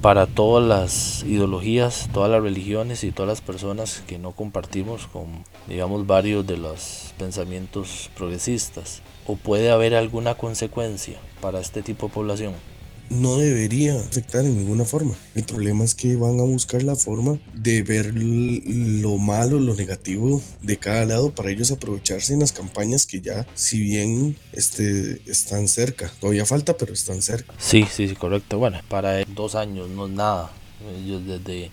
para 0.00 0.26
todas 0.26 0.66
las 0.66 1.22
ideologías, 1.22 2.08
todas 2.12 2.30
las 2.30 2.42
religiones 2.42 3.04
y 3.04 3.12
todas 3.12 3.28
las 3.28 3.40
personas 3.40 4.02
que 4.06 4.18
no 4.18 4.32
compartimos 4.32 5.06
con, 5.06 5.44
digamos, 5.68 6.06
varios 6.06 6.44
de 6.46 6.56
los 6.56 7.14
pensamientos 7.18 8.10
progresistas. 8.16 9.02
¿O 9.26 9.36
puede 9.36 9.70
haber 9.70 9.94
alguna 9.94 10.34
consecuencia 10.34 11.20
para 11.40 11.60
este 11.60 11.82
tipo 11.82 12.08
de 12.08 12.14
población? 12.14 12.71
No 13.12 13.36
debería 13.36 13.98
afectar 14.00 14.44
en 14.44 14.56
ninguna 14.56 14.84
forma. 14.84 15.14
El 15.34 15.44
problema 15.44 15.84
es 15.84 15.94
que 15.94 16.16
van 16.16 16.40
a 16.40 16.44
buscar 16.44 16.82
la 16.82 16.96
forma 16.96 17.38
de 17.54 17.82
ver 17.82 18.14
lo 18.14 19.18
malo, 19.18 19.60
lo 19.60 19.74
negativo 19.74 20.40
de 20.62 20.78
cada 20.78 21.04
lado 21.04 21.30
para 21.30 21.50
ellos 21.50 21.70
aprovecharse 21.70 22.32
en 22.32 22.40
las 22.40 22.52
campañas 22.52 23.06
que 23.06 23.20
ya, 23.20 23.46
si 23.54 23.80
bien 23.80 24.36
este, 24.52 25.20
están 25.30 25.68
cerca, 25.68 26.10
todavía 26.20 26.46
falta, 26.46 26.76
pero 26.76 26.94
están 26.94 27.20
cerca. 27.22 27.52
Sí, 27.58 27.86
sí, 27.90 28.08
sí, 28.08 28.14
correcto. 28.14 28.58
Bueno, 28.58 28.80
para 28.88 29.24
dos 29.26 29.54
años 29.54 29.88
no 29.90 30.06
es 30.06 30.12
nada. 30.12 30.50
Ellos 30.96 31.22
desde 31.26 31.70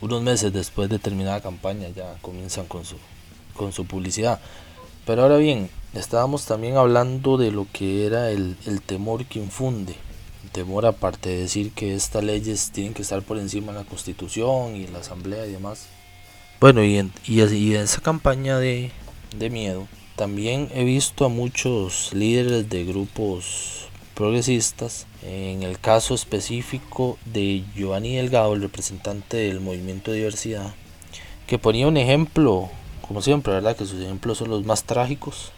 unos 0.00 0.22
meses 0.22 0.52
después 0.52 0.88
de 0.88 0.98
terminar 0.98 1.34
la 1.34 1.42
campaña 1.42 1.88
ya 1.94 2.16
comienzan 2.22 2.66
con 2.66 2.84
su, 2.84 2.96
con 3.54 3.72
su 3.72 3.84
publicidad. 3.84 4.40
Pero 5.04 5.22
ahora 5.22 5.36
bien, 5.36 5.70
estábamos 5.94 6.46
también 6.46 6.76
hablando 6.76 7.36
de 7.36 7.50
lo 7.50 7.66
que 7.72 8.06
era 8.06 8.30
el, 8.30 8.56
el 8.66 8.80
temor 8.80 9.26
que 9.26 9.38
infunde 9.38 9.94
temor 10.48 10.86
aparte 10.86 11.28
de 11.28 11.40
decir 11.42 11.72
que 11.72 11.94
estas 11.94 12.24
leyes 12.24 12.70
tienen 12.72 12.94
que 12.94 13.02
estar 13.02 13.22
por 13.22 13.38
encima 13.38 13.72
de 13.72 13.78
la 13.78 13.84
constitución 13.84 14.76
y 14.76 14.86
la 14.86 14.98
asamblea 14.98 15.46
y 15.46 15.52
demás. 15.52 15.86
Bueno, 16.60 16.82
y 16.82 16.98
en, 16.98 17.12
y, 17.26 17.40
en 17.40 17.82
esa 17.82 18.00
campaña 18.00 18.58
de, 18.58 18.90
de 19.36 19.50
miedo, 19.50 19.86
también 20.16 20.68
he 20.74 20.82
visto 20.84 21.24
a 21.24 21.28
muchos 21.28 22.12
líderes 22.12 22.68
de 22.68 22.84
grupos 22.84 23.88
progresistas, 24.14 25.06
en 25.22 25.62
el 25.62 25.78
caso 25.78 26.16
específico 26.16 27.16
de 27.24 27.62
Giovanni 27.76 28.16
Delgado, 28.16 28.54
el 28.54 28.62
representante 28.62 29.36
del 29.36 29.60
movimiento 29.60 30.10
de 30.10 30.18
diversidad, 30.18 30.74
que 31.46 31.58
ponía 31.58 31.86
un 31.86 31.96
ejemplo, 31.96 32.68
como 33.06 33.22
siempre, 33.22 33.52
¿verdad? 33.52 33.76
Que 33.76 33.86
sus 33.86 34.00
ejemplos 34.00 34.38
son 34.38 34.50
los 34.50 34.64
más 34.64 34.82
trágicos. 34.82 35.52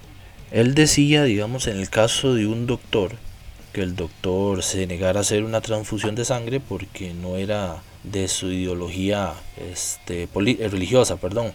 Él 0.51 0.75
decía, 0.75 1.25
digamos, 1.25 1.67
en 1.67 1.79
el 1.79 1.89
caso 1.89 2.35
de 2.35 2.47
un 2.47 2.67
doctor, 2.67 3.17
que 3.73 3.83
el 3.83 3.97
doctor 3.97 4.63
se 4.63 4.87
negara 4.87 5.21
a 5.21 5.23
hacer 5.23 5.45
una 5.45 5.61
transfusión 5.61 6.15
de 6.15 6.25
sangre 6.25 6.61
porque 6.61 7.15
no 7.15 7.37
era 7.37 7.83
de 8.03 8.29
su 8.29 8.51
ideología 8.51 9.35
este, 9.57 10.25
eh, 10.25 10.69
religiosa. 10.69 11.17
Perdón. 11.17 11.53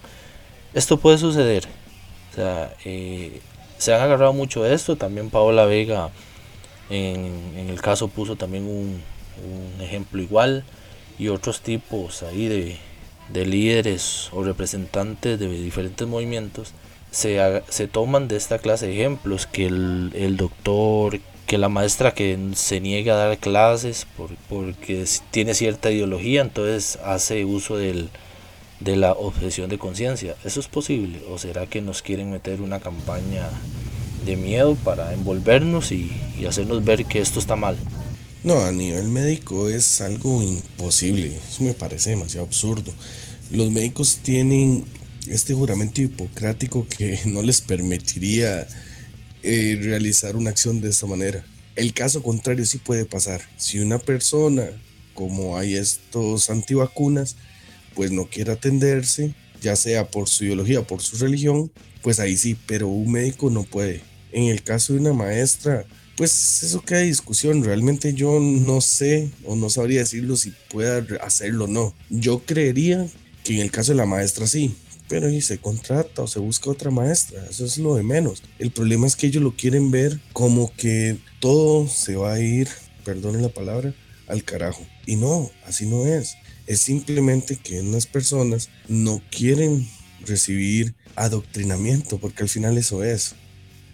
Esto 0.74 0.98
puede 0.98 1.18
suceder. 1.18 1.66
O 2.32 2.36
sea, 2.36 2.74
eh, 2.84 3.40
se 3.78 3.94
han 3.94 4.02
agarrado 4.02 4.34
mucho 4.34 4.64
de 4.64 4.74
esto. 4.74 4.96
También 4.96 5.30
Paola 5.30 5.66
Vega 5.66 6.10
en, 6.90 7.68
el 7.70 7.82
caso 7.82 8.08
puso 8.08 8.36
también 8.36 8.66
un, 8.66 9.02
ejemplo 9.82 10.22
igual. 10.22 10.64
Y 11.18 11.30
otros 11.30 11.62
tipos 11.62 12.24
ahí 12.24 12.48
de, 12.48 12.78
de 13.30 13.46
líderes 13.46 14.30
o 14.34 14.44
representantes 14.44 15.40
de 15.40 15.48
diferentes 15.48 16.06
movimientos 16.06 16.74
se, 17.10 17.64
se, 17.70 17.88
toman 17.88 18.28
de 18.28 18.36
esta 18.36 18.60
clase 18.60 18.88
de 18.88 18.94
ejemplos 19.00 19.48
que 19.48 19.68
el, 19.68 20.12
el 20.14 20.36
doctor 20.36 21.22
que 21.46 21.58
la 21.58 21.70
maestra 21.70 22.14
que 22.14 22.38
se 22.56 22.80
niega 22.80 23.14
a 23.14 23.28
dar 23.28 23.38
clases 23.38 24.08
porque 24.50 25.06
tiene 25.32 25.54
cierta 25.54 25.92
ideología, 25.92 26.42
entonces 26.42 26.98
hace 27.04 27.46
uso 27.46 27.78
del, 27.78 28.10
de 28.80 28.96
la 28.96 29.14
objeción 29.14 29.70
de 29.70 29.78
conciencia. 29.78 30.36
¿Eso 30.44 30.60
es 30.60 30.68
posible? 30.68 31.22
¿O 31.30 31.38
será 31.38 31.68
que 31.68 31.82
nos 31.82 32.02
quieren 32.02 32.32
meter 32.32 32.62
una 32.62 32.80
campaña 32.80 33.48
de 34.26 34.36
miedo 34.36 34.76
para 34.76 35.14
envolvernos 35.14 35.92
y, 35.92 36.12
y 36.40 36.46
hacernos 36.46 36.84
ver 36.84 37.06
que 37.06 37.20
esto 37.20 37.40
está 37.40 37.56
mal? 37.56 37.78
No, 38.44 38.60
a 38.60 38.72
nivel 38.72 39.08
médico 39.10 39.70
es 39.70 40.02
algo 40.02 40.42
imposible. 40.42 41.36
Eso 41.50 41.64
me 41.64 41.74
parece 41.74 42.12
demasiado 42.12 42.46
absurdo. 42.46 42.92
Los 43.52 43.72
médicos 43.72 44.20
tienen 44.22 44.86
este 45.28 45.54
juramento 45.54 46.02
hipocrático 46.02 46.88
que 46.88 47.20
no 47.26 47.42
les 47.42 47.62
permitiría 47.62 48.68
eh, 49.46 49.80
realizar 49.82 50.36
una 50.36 50.50
acción 50.50 50.82
de 50.82 50.90
esta 50.90 51.06
manera. 51.06 51.46
El 51.76 51.94
caso 51.94 52.24
contrario 52.24 52.66
sí 52.66 52.78
puede 52.80 53.06
pasar. 53.06 53.42
Si 53.58 53.80
una 53.80 54.00
persona, 54.00 54.66
como 55.14 55.58
hay 55.58 55.76
estos 55.76 56.50
antivacunas, 56.50 57.36
pues 57.94 58.12
no 58.12 58.26
quiere 58.26 58.52
atenderse, 58.52 59.36
ya 59.62 59.76
sea 59.76 60.10
por 60.10 60.28
su 60.28 60.46
ideología 60.46 60.80
o 60.80 60.88
por 60.88 61.02
su 61.02 61.18
religión, 61.18 61.72
pues 62.02 62.20
ahí 62.20 62.38
sí, 62.38 62.58
pero 62.66 62.88
un 62.88 63.12
médico 63.12 63.50
no 63.50 63.64
puede. 63.64 64.02
En 64.32 64.46
el 64.46 64.64
caso 64.64 64.94
de 64.94 65.00
una 65.00 65.14
maestra 65.14 65.86
pues 66.16 66.64
eso 66.64 66.82
queda 66.82 67.00
discusión. 67.00 67.64
Realmente 67.64 68.14
yo 68.14 68.40
no 68.40 68.82
sé 68.82 69.30
o 69.44 69.56
no 69.56 69.70
sabría 69.70 70.00
decirlo 70.00 70.36
si 70.38 70.54
pueda 70.70 71.06
hacerlo 71.22 71.66
o 71.66 71.68
no. 71.68 71.94
Yo 72.10 72.40
creería 72.46 73.06
que 73.44 73.56
en 73.56 73.60
el 73.62 73.72
caso 73.72 73.92
de 73.92 73.98
la 73.98 74.06
maestra 74.06 74.48
sí, 74.48 74.76
pero 75.08 75.30
y 75.30 75.42
se 75.42 75.60
contrata 75.60 76.24
o 76.24 76.28
se 76.28 76.40
busca 76.40 76.70
otra 76.70 76.92
maestra, 76.92 77.46
eso 77.50 77.66
es 77.66 77.78
lo 77.78 77.96
de 77.96 78.04
menos. 78.04 78.44
El 78.60 78.72
problema 78.72 79.08
es 79.08 79.16
que 79.16 79.28
ellos 79.28 79.44
lo 79.44 79.56
quieren 79.56 79.92
ver 79.92 80.20
como 80.34 80.74
que 80.76 81.18
todo 81.40 81.88
se 81.88 82.16
va 82.16 82.34
a 82.34 82.40
ir, 82.40 82.68
perdone 83.04 83.42
la 83.42 83.50
palabra, 83.50 83.94
al 84.28 84.44
carajo. 84.44 84.86
Y 85.06 85.16
no, 85.16 85.52
así 85.66 85.86
no 85.86 86.06
es. 86.06 86.36
Es 86.68 86.80
simplemente 86.80 87.58
que 87.58 87.82
unas 87.82 88.08
personas 88.08 88.70
no 88.88 89.22
quieren 89.30 89.88
recibir 90.26 90.96
adoctrinamiento, 91.16 92.18
porque 92.18 92.44
al 92.44 92.50
final 92.50 92.78
eso 92.78 93.04
es. 93.04 93.34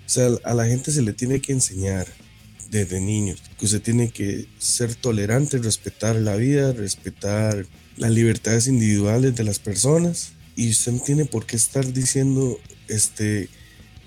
O 0.05 0.09
sea, 0.09 0.29
a 0.43 0.53
la 0.53 0.65
gente 0.65 0.91
se 0.91 1.01
le 1.01 1.13
tiene 1.13 1.41
que 1.41 1.51
enseñar 1.51 2.07
desde 2.69 3.01
niños 3.01 3.43
que 3.59 3.65
usted 3.65 3.81
tiene 3.81 4.11
que 4.11 4.47
ser 4.57 4.95
tolerante, 4.95 5.57
respetar 5.57 6.15
la 6.15 6.37
vida, 6.37 6.71
respetar 6.71 7.65
las 7.97 8.11
libertades 8.11 8.67
individuales 8.67 9.35
de 9.35 9.43
las 9.43 9.59
personas 9.59 10.31
y 10.55 10.69
usted 10.69 10.91
no 10.93 10.99
tiene 10.99 11.25
por 11.25 11.45
qué 11.45 11.55
estar 11.55 11.91
diciendo 11.91 12.59
este 12.87 13.49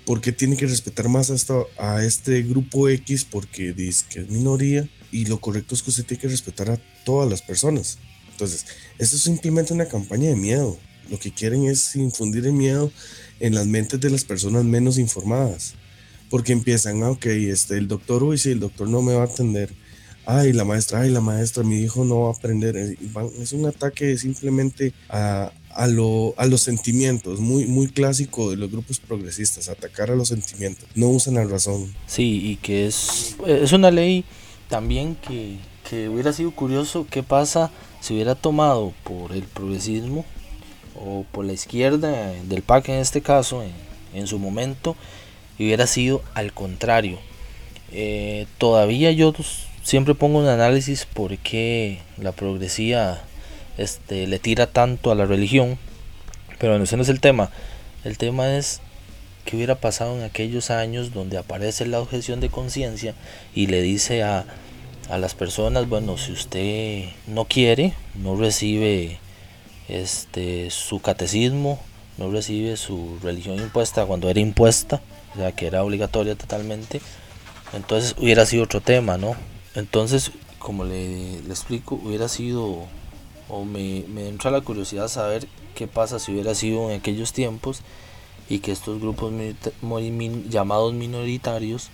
por 0.05 0.21
qué 0.21 0.31
tiene 0.31 0.55
que 0.55 0.67
respetar 0.67 1.09
más 1.09 1.31
a, 1.31 1.63
a 1.77 2.05
este 2.05 2.43
grupo 2.43 2.87
X 2.89 3.25
porque 3.25 3.73
dice 3.73 4.05
que 4.09 4.19
es 4.19 4.29
minoría 4.29 4.87
y 5.11 5.25
lo 5.25 5.39
correcto 5.39 5.73
es 5.73 5.81
que 5.81 5.89
usted 5.89 6.05
tiene 6.05 6.21
que 6.21 6.27
respetar 6.27 6.69
a 6.69 6.79
todas 7.03 7.29
las 7.29 7.41
personas. 7.41 7.97
Entonces, 8.31 8.65
esto 8.99 9.15
es 9.15 9.21
simplemente 9.21 9.73
una 9.73 9.87
campaña 9.87 10.27
de 10.27 10.35
miedo. 10.35 10.77
Lo 11.09 11.17
que 11.17 11.31
quieren 11.31 11.65
es 11.65 11.95
infundir 11.95 12.45
el 12.45 12.53
miedo 12.53 12.91
en 13.39 13.55
las 13.55 13.65
mentes 13.65 13.99
de 13.99 14.09
las 14.09 14.25
personas 14.25 14.65
menos 14.65 14.97
informadas. 14.97 15.75
Porque 16.29 16.51
empiezan, 16.51 17.01
ah, 17.03 17.11
ok, 17.11 17.25
este, 17.27 17.77
el 17.77 17.87
doctor, 17.87 18.23
uy, 18.23 18.37
sí, 18.37 18.51
el 18.51 18.59
doctor 18.59 18.89
no 18.89 19.01
me 19.01 19.13
va 19.13 19.21
a 19.21 19.25
atender. 19.25 19.73
Ay, 20.25 20.51
la 20.51 20.65
maestra, 20.65 21.01
ay, 21.01 21.11
la 21.11 21.21
maestra, 21.21 21.63
mi 21.63 21.79
hijo 21.79 22.03
no 22.03 22.21
va 22.21 22.29
a 22.29 22.33
aprender. 22.33 22.75
Es 22.75 23.53
un 23.53 23.67
ataque 23.67 24.17
simplemente 24.17 24.91
a, 25.07 25.53
a, 25.75 25.87
lo, 25.87 26.33
a 26.37 26.45
los 26.45 26.61
sentimientos, 26.61 27.39
muy, 27.39 27.65
muy 27.65 27.87
clásico 27.87 28.49
de 28.49 28.57
los 28.57 28.71
grupos 28.71 28.99
progresistas, 28.99 29.69
atacar 29.69 30.09
a 30.09 30.15
los 30.15 30.29
sentimientos, 30.29 30.87
no 30.95 31.09
usan 31.09 31.35
la 31.35 31.43
razón. 31.43 31.93
Sí, 32.07 32.41
y 32.43 32.55
que 32.55 32.87
es, 32.87 33.35
es 33.45 33.73
una 33.73 33.91
ley 33.91 34.23
también 34.69 35.15
que, 35.15 35.57
que 35.89 36.09
hubiera 36.09 36.33
sido 36.33 36.51
curioso 36.51 37.05
qué 37.09 37.23
pasa 37.23 37.71
si 37.99 38.13
hubiera 38.13 38.35
tomado 38.35 38.93
por 39.03 39.33
el 39.33 39.43
progresismo 39.43 40.25
o 40.95 41.25
por 41.31 41.45
la 41.45 41.53
izquierda 41.53 42.31
del 42.47 42.61
PAC 42.61 42.89
en 42.89 42.95
este 42.95 43.21
caso, 43.21 43.61
en, 43.61 43.71
en 44.13 44.27
su 44.27 44.39
momento, 44.39 44.95
hubiera 45.59 45.87
sido 45.87 46.23
al 46.33 46.53
contrario. 46.53 47.19
Eh, 47.91 48.47
todavía 48.57 49.11
yo 49.11 49.33
siempre 49.83 50.15
pongo 50.15 50.39
un 50.39 50.47
análisis 50.47 51.05
por 51.05 51.37
qué 51.37 51.99
la 52.17 52.31
progresía 52.31 53.21
este, 53.77 54.27
le 54.27 54.39
tira 54.39 54.67
tanto 54.67 55.11
a 55.11 55.15
la 55.15 55.25
religión. 55.25 55.77
Pero 56.59 56.75
ese 56.81 56.97
no 56.97 57.03
es 57.03 57.09
el 57.09 57.19
tema. 57.19 57.51
El 58.03 58.17
tema 58.17 58.55
es 58.55 58.81
qué 59.45 59.55
hubiera 59.55 59.75
pasado 59.75 60.15
en 60.17 60.23
aquellos 60.23 60.71
años 60.71 61.13
donde 61.13 61.37
aparece 61.37 61.85
la 61.85 61.99
objeción 61.99 62.39
de 62.39 62.49
conciencia 62.49 63.13
y 63.53 63.67
le 63.67 63.81
dice 63.81 64.23
a, 64.23 64.45
a 65.09 65.17
las 65.17 65.35
personas, 65.35 65.87
bueno, 65.87 66.17
si 66.17 66.31
usted 66.31 67.05
no 67.27 67.45
quiere, 67.45 67.93
no 68.15 68.35
recibe 68.35 69.19
este 69.87 70.71
su 70.71 70.99
catecismo, 70.99 71.79
no 72.17 72.31
recibe 72.31 72.75
su 72.77 73.19
religión 73.21 73.59
impuesta 73.59 74.05
cuando 74.05 74.29
era 74.29 74.39
impuesta, 74.39 75.01
o 75.35 75.37
sea 75.37 75.51
que 75.51 75.67
era 75.67 75.83
obligatoria 75.83 76.35
totalmente, 76.35 77.01
entonces 77.73 78.15
hubiera 78.17 78.45
sido 78.45 78.63
otro 78.63 78.81
tema, 78.81 79.17
¿no? 79.17 79.35
Entonces, 79.75 80.31
como 80.57 80.85
le, 80.85 81.41
le 81.41 81.49
explico, 81.49 81.99
hubiera 82.03 82.29
sido 82.29 82.87
o 83.49 83.65
me, 83.65 84.03
me 84.07 84.27
entra 84.27 84.51
la 84.51 84.61
curiosidad 84.61 85.07
saber 85.07 85.47
qué 85.75 85.87
pasa 85.87 86.19
si 86.19 86.31
hubiera 86.31 86.55
sido 86.55 86.89
en 86.89 86.99
aquellos 86.99 87.33
tiempos 87.33 87.81
y 88.49 88.59
que 88.59 88.71
estos 88.71 88.99
grupos 88.99 89.33
llamados 90.49 90.93
minoritarios 90.93 91.89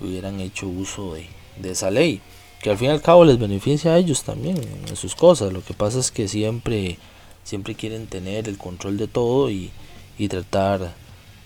hubieran 0.00 0.40
hecho 0.40 0.66
uso 0.68 1.14
de, 1.14 1.26
de, 1.58 1.72
esa 1.72 1.90
ley, 1.90 2.20
que 2.62 2.70
al 2.70 2.78
fin 2.78 2.88
y 2.88 2.92
al 2.92 3.02
cabo 3.02 3.24
les 3.24 3.38
beneficia 3.38 3.94
a 3.94 3.98
ellos 3.98 4.22
también 4.22 4.56
en 4.88 4.96
sus 4.96 5.14
cosas. 5.14 5.52
Lo 5.52 5.62
que 5.62 5.74
pasa 5.74 5.98
es 5.98 6.10
que 6.10 6.28
siempre, 6.28 6.98
siempre 7.44 7.74
quieren 7.74 8.06
tener 8.06 8.48
el 8.48 8.56
control 8.56 8.96
de 8.96 9.08
todo 9.08 9.50
y, 9.50 9.70
y 10.16 10.28
tratar 10.28 10.94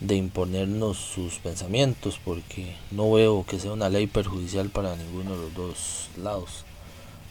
de 0.01 0.17
imponernos 0.17 0.99
sus 0.99 1.39
pensamientos, 1.39 2.21
porque 2.23 2.77
no 2.91 3.11
veo 3.13 3.45
que 3.49 3.59
sea 3.59 3.73
una 3.73 3.89
ley 3.89 4.07
perjudicial 4.07 4.69
para 4.69 4.97
ninguno 4.97 5.31
de 5.31 5.43
los 5.43 5.55
dos 5.55 6.09
lados 6.23 6.65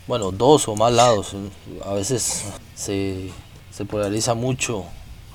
bueno, 0.08 0.32
dos 0.32 0.68
o 0.68 0.76
más 0.76 0.94
lados. 0.94 1.36
A 1.86 1.94
veces 1.94 2.44
se, 2.76 3.30
se 3.72 3.86
polariza 3.86 4.34
mucho, 4.34 4.86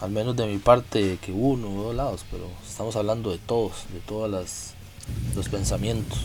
al 0.00 0.10
menos 0.10 0.36
de 0.36 0.46
mi 0.46 0.58
parte, 0.58 1.18
que 1.24 1.32
uno 1.32 1.68
o 1.74 1.82
dos 1.84 1.94
lados, 1.94 2.24
pero 2.30 2.48
estamos 2.68 2.96
hablando 2.96 3.30
de 3.30 3.38
todos, 3.38 3.72
de 3.92 4.00
todos 4.00 4.30
los 5.34 5.48
pensamientos. 5.48 6.18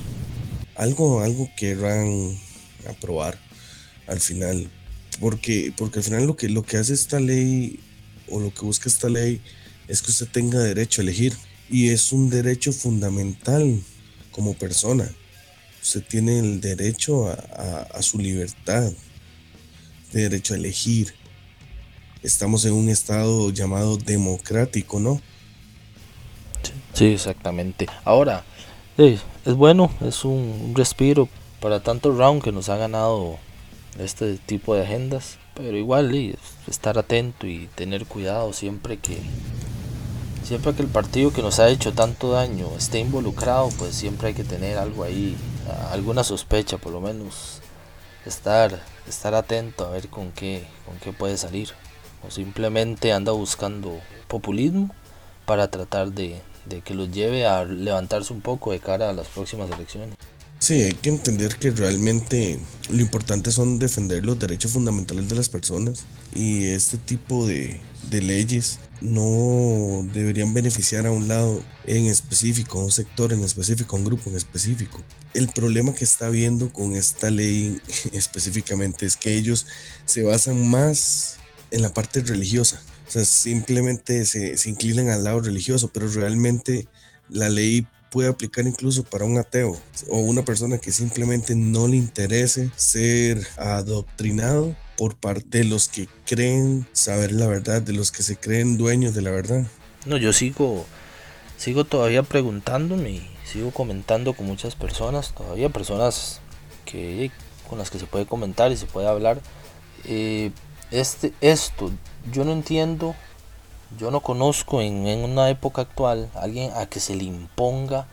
Algo, 0.76 1.22
algo 1.22 1.50
querrán 1.56 2.38
aprobar 2.90 3.38
al 4.08 4.20
final, 4.20 4.70
porque, 5.20 5.74
porque 5.78 6.00
al 6.00 6.06
final 6.06 6.26
lo 6.26 6.36
que, 6.36 6.50
lo 6.50 6.64
que 6.64 6.78
hace 6.78 6.94
esta 6.94 7.20
ley 7.20 7.80
o 8.30 8.40
lo 8.40 8.54
que 8.54 8.62
busca 8.62 8.90
esta 8.90 9.10
ley 9.10 9.42
es 9.88 10.02
que 10.02 10.12
usted 10.12 10.28
tenga 10.28 10.60
derecho 10.60 11.02
a 11.02 11.04
elegir 11.04 11.34
y 11.70 11.90
es 11.90 12.12
un 12.12 12.30
derecho 12.30 12.74
fundamental 12.74 13.82
como 14.32 14.54
persona 14.54 15.10
Usted 15.84 16.02
tiene 16.02 16.40
el 16.40 16.62
derecho 16.62 17.28
a, 17.28 18.02
su 18.02 18.18
libertad, 18.18 18.90
derecho 20.14 20.54
a 20.54 20.58
elegir. 20.58 21.14
Estamos 22.24 22.64
en 22.64 22.72
un 22.72 22.88
estado 22.88 23.50
llamado 23.50 23.98
democrático, 23.98 25.02
¿no? 25.02 25.22
Sí, 26.94 27.08
exactamente. 27.08 27.88
Ahora, 28.06 28.46
es 28.98 29.20
bueno, 29.58 29.92
es 30.00 30.24
un, 30.24 30.72
respiro 30.74 31.28
para 31.60 31.84
tanto 31.84 32.16
round 32.16 32.42
que 32.42 32.54
nos 32.54 32.70
ha 32.70 32.78
ganado 32.78 33.38
este 34.00 34.38
tipo 34.38 34.76
de 34.76 34.84
agendas, 34.84 35.38
pero 35.54 35.76
igual 35.76 36.38
estar 36.66 36.98
atento 36.98 37.46
y 37.46 37.68
tener 37.76 38.06
cuidado 38.06 38.54
siempre 38.54 39.00
que 39.00 39.18
siempre 40.46 40.74
que 40.74 40.84
el 40.84 40.88
partido 40.88 41.34
que 41.34 41.42
nos 41.42 41.60
ha 41.60 41.70
hecho 41.70 41.92
tanto 41.92 42.32
daño 42.32 42.70
esté 42.78 43.00
involucrado, 43.00 43.68
pues 43.78 43.96
siempre 43.96 44.30
hay 44.30 44.34
que 44.34 44.46
tener 44.46 44.78
algo 44.78 45.04
ahí 45.04 45.36
alguna 45.92 46.24
sospecha, 46.24 46.78
por 46.78 46.92
lo 46.92 47.02
menos 47.02 47.60
estar, 48.26 48.80
estar 49.08 49.34
atento 49.34 49.86
a 49.86 49.90
ver 49.90 50.10
con 50.10 50.32
qué, 50.32 50.66
con 50.86 50.98
qué 50.98 51.14
puede 51.14 51.38
salir. 51.38 51.70
O 52.26 52.32
simplemente 52.32 53.12
anda 53.12 53.32
buscando 53.32 54.00
populismo 54.28 54.90
para 55.46 55.70
tratar 55.70 56.12
de, 56.12 56.42
de 56.66 56.82
que 56.82 56.94
los 56.94 57.12
lleve 57.12 57.46
a 57.46 57.66
levantarse 57.66 58.32
un 58.34 58.42
poco 58.42 58.72
de 58.72 58.80
cara 58.80 59.10
a 59.10 59.14
las 59.14 59.28
próximas 59.28 59.70
elecciones. 59.70 60.16
Sí, 60.64 60.76
hay 60.82 60.94
que 60.94 61.10
entender 61.10 61.58
que 61.58 61.72
realmente 61.72 62.58
lo 62.90 63.02
importante 63.02 63.52
son 63.52 63.80
defender 63.80 64.26
los 64.26 64.40
derechos 64.40 64.72
fundamentales 64.72 65.28
de 65.28 65.36
las 65.36 65.50
personas 65.50 66.06
y 66.34 66.68
este 66.68 66.98
tipo 66.98 67.46
de, 67.46 67.82
de 68.10 68.22
leyes 68.22 68.80
no 69.02 70.08
deberían 70.14 70.54
beneficiar 70.54 71.06
a 71.06 71.12
un 71.12 71.28
lado 71.28 71.62
en 71.84 72.06
específico, 72.06 72.80
a 72.80 72.86
un 72.86 72.94
sector 72.94 73.34
en 73.34 73.44
específico, 73.44 73.94
a 73.94 74.00
un 74.00 74.06
grupo 74.06 74.30
en 74.30 74.38
específico. 74.38 75.04
El 75.34 75.50
problema 75.50 75.94
que 75.94 76.06
está 76.06 76.28
habiendo 76.28 76.72
con 76.72 76.96
esta 76.96 77.30
ley 77.30 77.82
específicamente 78.14 79.06
es 79.06 79.18
que 79.18 79.36
ellos 79.36 79.68
se 80.06 80.24
basan 80.24 80.66
más 80.66 81.40
en 81.72 81.82
la 81.82 81.94
parte 81.94 82.22
religiosa. 82.22 82.82
O 83.06 83.12
sea, 83.12 83.26
simplemente 83.26 84.26
se, 84.26 84.56
se 84.56 84.70
inclinan 84.70 85.10
al 85.10 85.26
lado 85.26 85.42
religioso, 85.42 85.90
pero 85.90 86.08
realmente 86.08 86.88
la 87.28 87.50
ley 87.50 87.86
puede 88.14 88.30
aplicar 88.30 88.68
incluso 88.68 89.04
para 89.04 89.26
un 89.26 89.40
ateo 89.40 89.76
o 90.08 90.20
una 90.20 90.46
persona 90.46 90.78
que 90.78 90.92
simplemente 90.92 91.56
no 91.56 91.88
le 91.88 91.98
interese 91.98 92.70
ser 92.76 93.44
adoctrinado 93.58 94.76
por 94.98 95.16
parte 95.16 95.58
de 95.58 95.64
los 95.64 95.88
que 95.88 96.08
creen 96.24 96.86
saber 96.94 97.32
la 97.32 97.48
verdad, 97.48 97.82
de 97.82 97.94
los 97.94 98.12
que 98.12 98.22
se 98.22 98.38
creen 98.38 98.78
dueños 98.78 99.16
de 99.16 99.24
la 99.24 99.32
verdad. 99.32 99.66
No, 100.06 100.18
yo 100.18 100.32
sigo, 100.32 100.86
sigo 101.58 101.86
todavía 101.86 102.22
preguntándome 102.22 103.10
y 103.10 103.30
sigo 103.52 103.72
comentando 103.72 104.34
con 104.34 104.46
muchas 104.46 104.76
personas, 104.76 105.34
todavía 105.34 105.70
personas 105.70 106.40
que 106.86 107.32
con 107.68 107.80
las 107.80 107.90
que 107.90 107.98
se 107.98 108.06
puede 108.06 108.28
comentar 108.28 108.72
y 108.72 108.78
se 108.78 108.86
puede 108.86 109.08
hablar. 109.08 109.42
Eh, 110.06 110.52
este, 110.92 111.34
esto, 111.42 111.92
yo 112.32 112.46
no 112.46 112.52
entiendo, 112.52 113.16
yo 113.98 114.12
no 114.12 114.22
conozco 114.22 114.82
en, 114.82 115.06
una 115.24 115.50
época 115.50 115.84
actual 115.84 116.30
alguien 116.36 116.72
a 116.76 116.86
que 116.86 117.00
se 117.00 117.16
le 117.16 117.24
imponga 117.24 118.08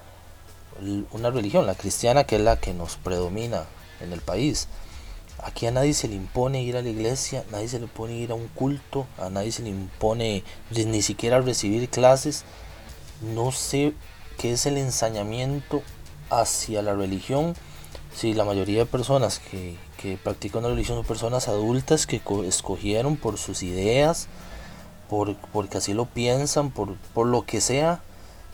una 1.13 1.31
religión, 1.31 1.67
la 1.67 1.75
cristiana, 1.75 2.25
que 2.25 2.37
es 2.37 2.43
la 2.43 2.59
que 2.59 2.73
nos 2.73 2.97
predomina 2.97 3.65
en 4.01 4.13
el 4.13 4.21
país. 4.21 4.69
Aquí 5.43 5.67
a 5.67 5.71
nadie 5.71 5.95
se 5.95 6.09
le 6.09 6.15
impone 6.15 6.63
ir 6.63 6.77
a 6.77 6.83
la 6.83 6.89
iglesia, 6.89 7.45
nadie 7.51 7.69
se 7.69 7.79
le 7.79 7.85
impone 7.85 8.15
ir 8.15 8.31
a 8.31 8.35
un 8.35 8.49
culto, 8.49 9.07
a 9.19 9.31
nadie 9.31 9.53
se 9.53 9.63
le 9.63 9.71
impone 9.71 10.43
ni 10.71 11.03
siquiera 11.03 11.41
recibir 11.41 11.89
clases. 11.89 12.45
No 13.21 13.53
sé 13.53 13.95
qué 14.39 14.53
es 14.53 14.67
el 14.67 14.79
ensañamiento 14.79 15.83
hacia 16.31 16.83
la 16.83 16.95
religión, 16.95 17.55
si 18.15 18.35
la 18.35 18.45
mayoría 18.45 18.81
de 18.81 18.87
personas 18.87 19.39
que, 19.39 19.77
que 20.01 20.17
practican 20.17 20.63
la 20.63 20.69
religión 20.69 20.99
son 20.99 21.07
personas 21.07 21.49
adultas 21.49 22.07
que 22.07 22.23
escogieron 22.47 23.17
por 23.17 23.39
sus 23.39 23.63
ideas, 23.63 24.29
por, 25.11 25.35
porque 25.35 25.79
así 25.79 25.93
lo 25.93 26.07
piensan, 26.07 26.71
por, 26.71 26.95
por 27.13 27.27
lo 27.27 27.43
que 27.43 27.61
sea, 27.61 28.01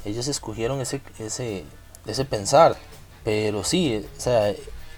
ellos 0.07 0.27
escogieron 0.27 0.81
ese, 0.81 1.03
ese, 1.19 1.65
ese 2.07 2.25
pensar. 2.25 2.77
Pero 3.25 3.63
sí, 3.63 4.07
o 4.17 4.21
sea, 4.21 4.55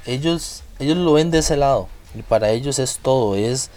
ellos, 0.07 0.63
ellos 0.79 0.97
lo 0.97 1.15
ven 1.15 1.33
de 1.33 1.39
ese 1.39 1.57
lado. 1.57 1.89
Y 2.15 2.23
para 2.23 2.51
ellos 2.51 2.79
es 2.79 2.99
todo, 2.99 3.35
es 3.35 3.71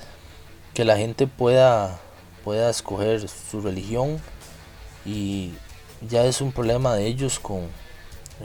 que 0.76 0.86
la 0.86 0.96
gente 0.96 1.26
pueda, 1.26 2.00
pueda 2.44 2.70
escoger 2.70 3.28
su 3.28 3.62
religión 3.62 4.22
y 5.04 5.54
ya 6.08 6.24
es 6.26 6.39
un 6.39 6.52
problema 6.52 6.96
de 6.96 7.08
ellos 7.08 7.39
con, 7.39 7.67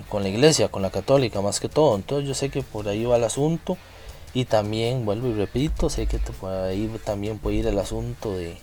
con 0.09 0.23
la 0.23 0.31
iglesia, 0.31 0.69
con 0.69 0.81
la 0.81 0.91
católica 0.91 1.43
más 1.43 1.61
que 1.61 1.69
todo. 1.69 1.95
Entonces 1.95 2.27
yo 2.27 2.35
sé 2.35 2.49
que 2.49 2.63
por 2.63 2.89
ahí 2.89 3.05
va 3.05 3.17
el 3.17 3.25
asunto 3.25 3.77
y 4.33 4.47
también, 4.47 5.05
vuelvo 5.05 5.29
y 5.29 5.35
repito, 5.35 5.91
sé 5.91 6.07
que 6.07 6.19
por 6.19 6.53
ahí 6.53 6.91
también 7.05 7.39
puede 7.39 7.57
ir 7.57 7.67
el 7.67 7.79
asunto 7.79 8.35
de, 8.35 8.59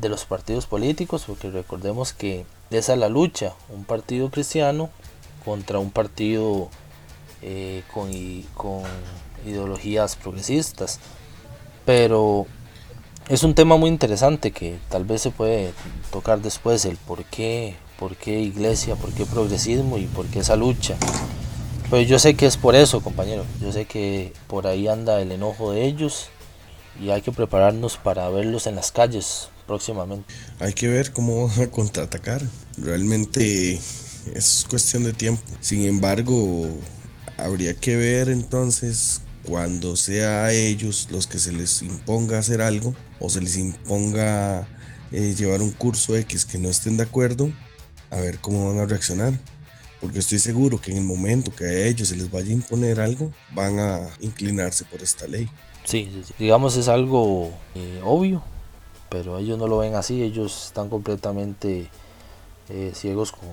de 0.00 0.08
los 0.08 0.24
partidos 0.24 0.66
políticos, 0.66 1.24
porque 1.26 1.50
recordemos 1.50 2.12
que 2.12 2.46
esa 2.70 2.94
es 2.94 2.98
la 2.98 3.08
lucha, 3.08 3.54
un 3.68 3.84
partido 3.84 4.30
cristiano 4.30 4.90
contra 5.44 5.78
un 5.78 5.90
partido 5.90 6.68
eh, 7.42 7.82
con, 7.92 8.10
con 8.54 8.82
ideologías 9.46 10.16
progresistas. 10.16 11.00
Pero 11.84 12.46
es 13.28 13.42
un 13.42 13.54
tema 13.54 13.76
muy 13.76 13.88
interesante 13.90 14.50
que 14.50 14.78
tal 14.88 15.04
vez 15.04 15.22
se 15.22 15.30
puede 15.30 15.72
tocar 16.10 16.40
después, 16.40 16.84
el 16.84 16.96
por 16.96 17.24
qué, 17.24 17.76
por 17.98 18.16
qué 18.16 18.40
iglesia, 18.40 18.96
por 18.96 19.12
qué 19.12 19.26
progresismo 19.26 19.98
y 19.98 20.06
por 20.06 20.26
qué 20.26 20.40
esa 20.40 20.56
lucha. 20.56 20.96
Pues 21.90 22.08
yo 22.08 22.18
sé 22.18 22.34
que 22.34 22.46
es 22.46 22.56
por 22.56 22.76
eso, 22.76 23.00
compañero. 23.00 23.44
Yo 23.60 23.72
sé 23.72 23.84
que 23.84 24.32
por 24.46 24.66
ahí 24.66 24.86
anda 24.86 25.20
el 25.20 25.32
enojo 25.32 25.72
de 25.72 25.84
ellos 25.84 26.28
y 27.00 27.10
hay 27.10 27.22
que 27.22 27.32
prepararnos 27.32 27.96
para 27.96 28.28
verlos 28.30 28.66
en 28.66 28.76
las 28.76 28.92
calles 28.92 29.48
próximamente. 29.70 30.26
Hay 30.58 30.72
que 30.72 30.88
ver 30.88 31.12
cómo 31.12 31.46
van 31.56 31.60
a 31.60 31.70
contraatacar. 31.70 32.42
Realmente 32.76 33.78
es 34.34 34.66
cuestión 34.68 35.04
de 35.04 35.12
tiempo. 35.12 35.42
Sin 35.60 35.84
embargo, 35.86 36.68
habría 37.36 37.74
que 37.74 37.94
ver 37.94 38.30
entonces 38.30 39.22
cuando 39.44 39.94
sea 39.94 40.46
a 40.46 40.52
ellos 40.52 41.06
los 41.12 41.28
que 41.28 41.38
se 41.38 41.52
les 41.52 41.82
imponga 41.82 42.38
hacer 42.38 42.60
algo 42.60 42.94
o 43.20 43.30
se 43.30 43.40
les 43.40 43.56
imponga 43.56 44.66
eh, 45.12 45.34
llevar 45.38 45.62
un 45.62 45.70
curso 45.70 46.16
X 46.16 46.44
que 46.44 46.58
no 46.58 46.68
estén 46.68 46.96
de 46.96 47.04
acuerdo, 47.04 47.52
a 48.10 48.16
ver 48.16 48.40
cómo 48.40 48.68
van 48.68 48.80
a 48.80 48.86
reaccionar. 48.86 49.34
Porque 50.00 50.18
estoy 50.18 50.40
seguro 50.40 50.80
que 50.80 50.90
en 50.90 50.98
el 50.98 51.04
momento 51.04 51.54
que 51.54 51.64
a 51.64 51.86
ellos 51.86 52.08
se 52.08 52.16
les 52.16 52.28
vaya 52.28 52.48
a 52.48 52.54
imponer 52.54 53.00
algo, 53.00 53.32
van 53.54 53.78
a 53.78 54.00
inclinarse 54.18 54.84
por 54.84 55.00
esta 55.00 55.28
ley. 55.28 55.48
Sí, 55.84 56.10
digamos 56.38 56.76
es 56.76 56.88
algo 56.88 57.52
eh, 57.76 58.00
obvio, 58.02 58.42
pero 59.10 59.38
ellos 59.38 59.58
no 59.58 59.66
lo 59.66 59.78
ven 59.78 59.94
así, 59.94 60.22
ellos 60.22 60.68
están 60.68 60.88
completamente 60.88 61.90
eh, 62.70 62.92
ciegos 62.94 63.32
con, 63.32 63.48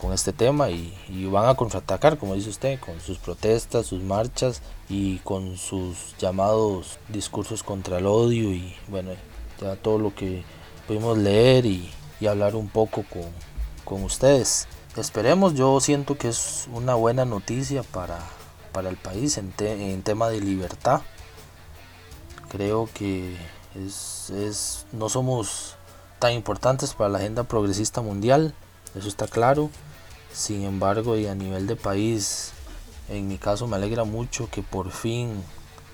con 0.00 0.12
este 0.12 0.32
tema 0.32 0.70
y, 0.70 0.94
van 1.26 1.48
a 1.48 1.54
contraatacar, 1.54 2.18
como 2.18 2.34
dice 2.34 2.50
usted, 2.50 2.80
con 2.80 3.00
sus 3.00 3.18
protestas, 3.18 3.86
sus 3.86 4.02
marchas 4.02 4.62
y 4.88 5.18
con 5.18 5.56
sus 5.56 6.16
llamados 6.18 6.98
discursos 7.08 7.62
contra 7.62 7.98
el 7.98 8.06
odio 8.06 8.52
y 8.52 8.74
bueno, 8.88 9.10
ya 9.60 9.76
todo 9.76 9.98
lo 9.98 10.14
que 10.14 10.42
pudimos 10.86 11.18
leer 11.18 11.66
y, 11.66 11.90
hablar 12.28 12.54
un 12.54 12.68
poco 12.68 13.04
con, 13.84 14.02
ustedes. 14.04 14.68
Esperemos, 14.96 15.54
yo 15.54 15.80
siento 15.80 16.16
que 16.16 16.28
es 16.28 16.68
una 16.72 16.94
buena 16.94 17.24
noticia 17.24 17.82
para, 17.82 18.18
para 18.72 18.88
el 18.88 18.96
país 18.96 19.36
en, 19.36 19.52
en 19.58 20.02
tema 20.02 20.28
de 20.28 20.40
libertad. 20.40 21.00
Creo 22.50 22.88
que 22.92 23.36
es, 23.74 24.30
es, 24.30 24.86
no 24.92 25.08
somos 25.08 25.76
tan 26.18 26.32
importantes 26.32 26.94
para 26.94 27.10
la 27.10 27.18
agenda 27.18 27.44
progresista 27.44 28.00
mundial, 28.02 28.54
eso 28.94 29.08
está 29.08 29.26
claro. 29.26 29.70
Sin 30.32 30.62
embargo, 30.62 31.16
y 31.16 31.26
a 31.26 31.34
nivel 31.34 31.66
de 31.66 31.76
país, 31.76 32.52
en 33.08 33.28
mi 33.28 33.38
caso 33.38 33.66
me 33.66 33.76
alegra 33.76 34.04
mucho 34.04 34.48
que 34.48 34.62
por 34.62 34.90
fin 34.90 35.42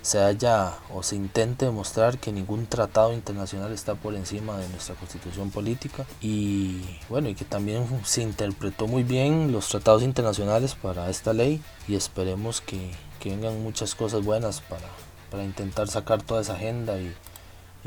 se 0.01 0.19
haya 0.19 0.73
o 0.93 1.03
se 1.03 1.15
intente 1.15 1.65
demostrar 1.65 2.17
que 2.17 2.31
ningún 2.31 2.67
tratado 2.67 3.11
internacional 3.13 3.73
está 3.73 3.95
por 3.95 4.15
encima 4.15 4.57
de 4.57 4.69
nuestra 4.69 4.95
constitución 4.95 5.51
política 5.51 6.05
y 6.21 6.81
bueno 7.09 7.27
y 7.27 7.35
que 7.35 7.43
también 7.43 7.85
se 8.05 8.21
interpretó 8.21 8.87
muy 8.87 9.03
bien 9.03 9.51
los 9.51 9.67
tratados 9.67 10.03
internacionales 10.03 10.75
para 10.75 11.09
esta 11.09 11.33
ley 11.33 11.61
y 11.89 11.95
esperemos 11.95 12.61
que, 12.61 12.91
que 13.19 13.31
vengan 13.31 13.61
muchas 13.61 13.95
cosas 13.95 14.23
buenas 14.23 14.61
para, 14.61 14.87
para 15.29 15.43
intentar 15.43 15.89
sacar 15.89 16.21
toda 16.21 16.39
esa 16.39 16.53
agenda 16.53 16.97
y, 16.97 17.13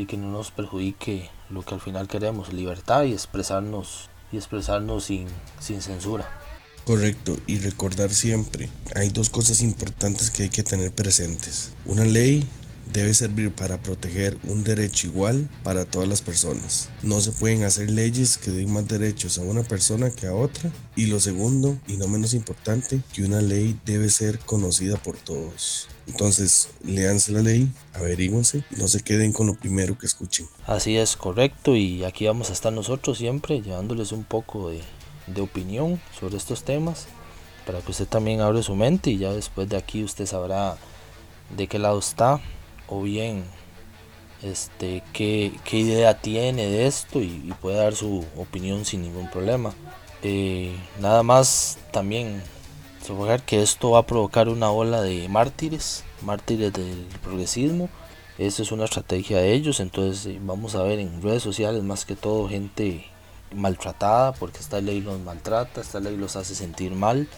y 0.01 0.07
que 0.07 0.17
no 0.17 0.31
nos 0.31 0.51
perjudique 0.51 1.29
lo 1.51 1.63
que 1.63 1.75
al 1.75 1.81
final 1.81 2.09
queremos, 2.09 2.55
libertad 2.55 3.05
y 3.05 3.13
expresarnos 3.13 4.09
y 4.33 4.39
expresarnos 4.39 5.05
sin, 5.05 5.27
sin 5.59 5.83
censura. 5.83 6.27
Correcto, 6.87 7.37
y 7.47 7.59
recordar 7.59 8.09
siempre, 8.11 8.71
hay 8.95 9.11
dos 9.11 9.29
cosas 9.29 9.61
importantes 9.61 10.31
que 10.31 10.45
hay 10.45 10.49
que 10.49 10.63
tener 10.63 10.91
presentes. 10.93 11.73
Una 11.85 12.05
ley 12.07 12.49
debe 12.93 13.15
servir 13.15 13.53
para 13.53 13.81
proteger 13.81 14.39
un 14.45 14.65
derecho 14.65 15.07
igual 15.07 15.49
para 15.63 15.85
todas 15.85 16.09
las 16.09 16.23
personas. 16.23 16.89
No 17.03 17.21
se 17.21 17.33
pueden 17.33 17.65
hacer 17.65 17.91
leyes 17.91 18.39
que 18.39 18.51
den 18.51 18.73
más 18.73 18.89
derechos 18.89 19.39
a 19.39 19.43
una 19.43 19.63
persona 19.63 20.11
que 20.11 20.27
a 20.27 20.35
otra. 20.35 20.71
Y 20.97 21.07
lo 21.07 21.21
segundo, 21.21 21.79
y 21.87 21.97
no 21.97 22.09
menos 22.09 22.35
importante, 22.35 23.01
que 23.13 23.23
una 23.23 23.41
ley 23.41 23.79
debe 23.85 24.11
ser 24.11 24.39
conocida 24.41 24.97
por 24.97 25.17
todos. 25.17 25.89
Entonces, 26.07 26.69
léanse 26.85 27.33
la 27.33 27.43
ley, 27.43 27.71
averíguense, 27.95 28.65
no 28.77 28.89
se 28.89 29.01
queden 29.01 29.33
con 29.33 29.47
lo 29.47 29.55
primero 29.55 29.97
que 29.97 30.07
escuchen. 30.07 30.49
Así 30.67 30.97
es, 30.97 31.17
correcto, 31.17 31.77
y 31.77 32.05
aquí 32.05 32.27
vamos 32.27 32.51
a 32.51 32.53
estar 32.53 32.73
nosotros 32.73 33.19
siempre 33.19 33.63
llevándoles 33.63 34.11
un 34.11 34.25
poco 34.25 34.71
de, 34.71 34.81
de 35.29 35.41
opinión 35.41 36.01
sobre 36.19 36.37
estos 36.37 36.65
temas 36.65 37.07
para 37.65 37.81
que 37.81 37.93
usted 37.93 38.07
también 38.07 38.41
abra 38.41 38.63
su 38.63 38.75
mente 38.75 39.11
y 39.11 39.19
ya 39.19 39.33
después 39.33 39.69
de 39.69 39.77
aquí 39.77 40.03
usted 40.03 40.27
sabrá 40.27 40.77
de 41.57 41.69
qué 41.69 41.79
lado 41.79 41.99
está 41.99 42.41
o 42.91 43.03
bien 43.03 43.45
este 44.43 45.03
qué, 45.13 45.53
qué 45.65 45.79
idea 45.79 46.21
tiene 46.21 46.67
de 46.67 46.87
esto 46.87 47.21
y, 47.21 47.55
puede 47.61 47.77
dar 47.77 47.95
su 47.95 48.25
opinión 48.37 48.85
sin 48.85 49.03
ningún 49.03 49.31
problema 49.31 49.75
eh, 50.23 50.75
nada 51.01 51.23
más 51.23 51.79
también 51.93 52.43
suponer 53.07 53.43
que 53.43 53.63
esto 53.63 53.93
va 53.93 54.01
a 54.01 54.07
provocar 54.07 54.49
una 54.49 54.71
ola 54.71 55.01
de 55.03 55.29
mártires 55.29 56.05
mártires 56.23 56.73
del 56.73 57.07
progresismo 57.23 57.89
eso 58.39 58.63
es 58.63 58.73
una 58.73 58.85
estrategia 58.85 59.39
de 59.39 59.53
ellos 59.53 59.81
entonces 59.81 60.27
eh, 60.27 60.39
vamos 60.43 60.75
a 60.75 60.83
ver 60.83 60.99
en 60.99 61.23
redes 61.23 61.43
sociales 61.43 61.83
más 61.83 62.05
que 62.05 62.17
todo 62.17 62.49
gente 62.49 63.11
maltratada 63.55 64.33
porque 64.33 64.59
esta 64.59 64.81
ley 64.81 65.01
los 65.01 65.19
maltrata, 65.21 65.81
esta 65.81 66.01
ley 66.01 66.17
los 66.17 66.37
hace 66.37 66.55
sentir 66.55 66.93
mal. 66.93 67.29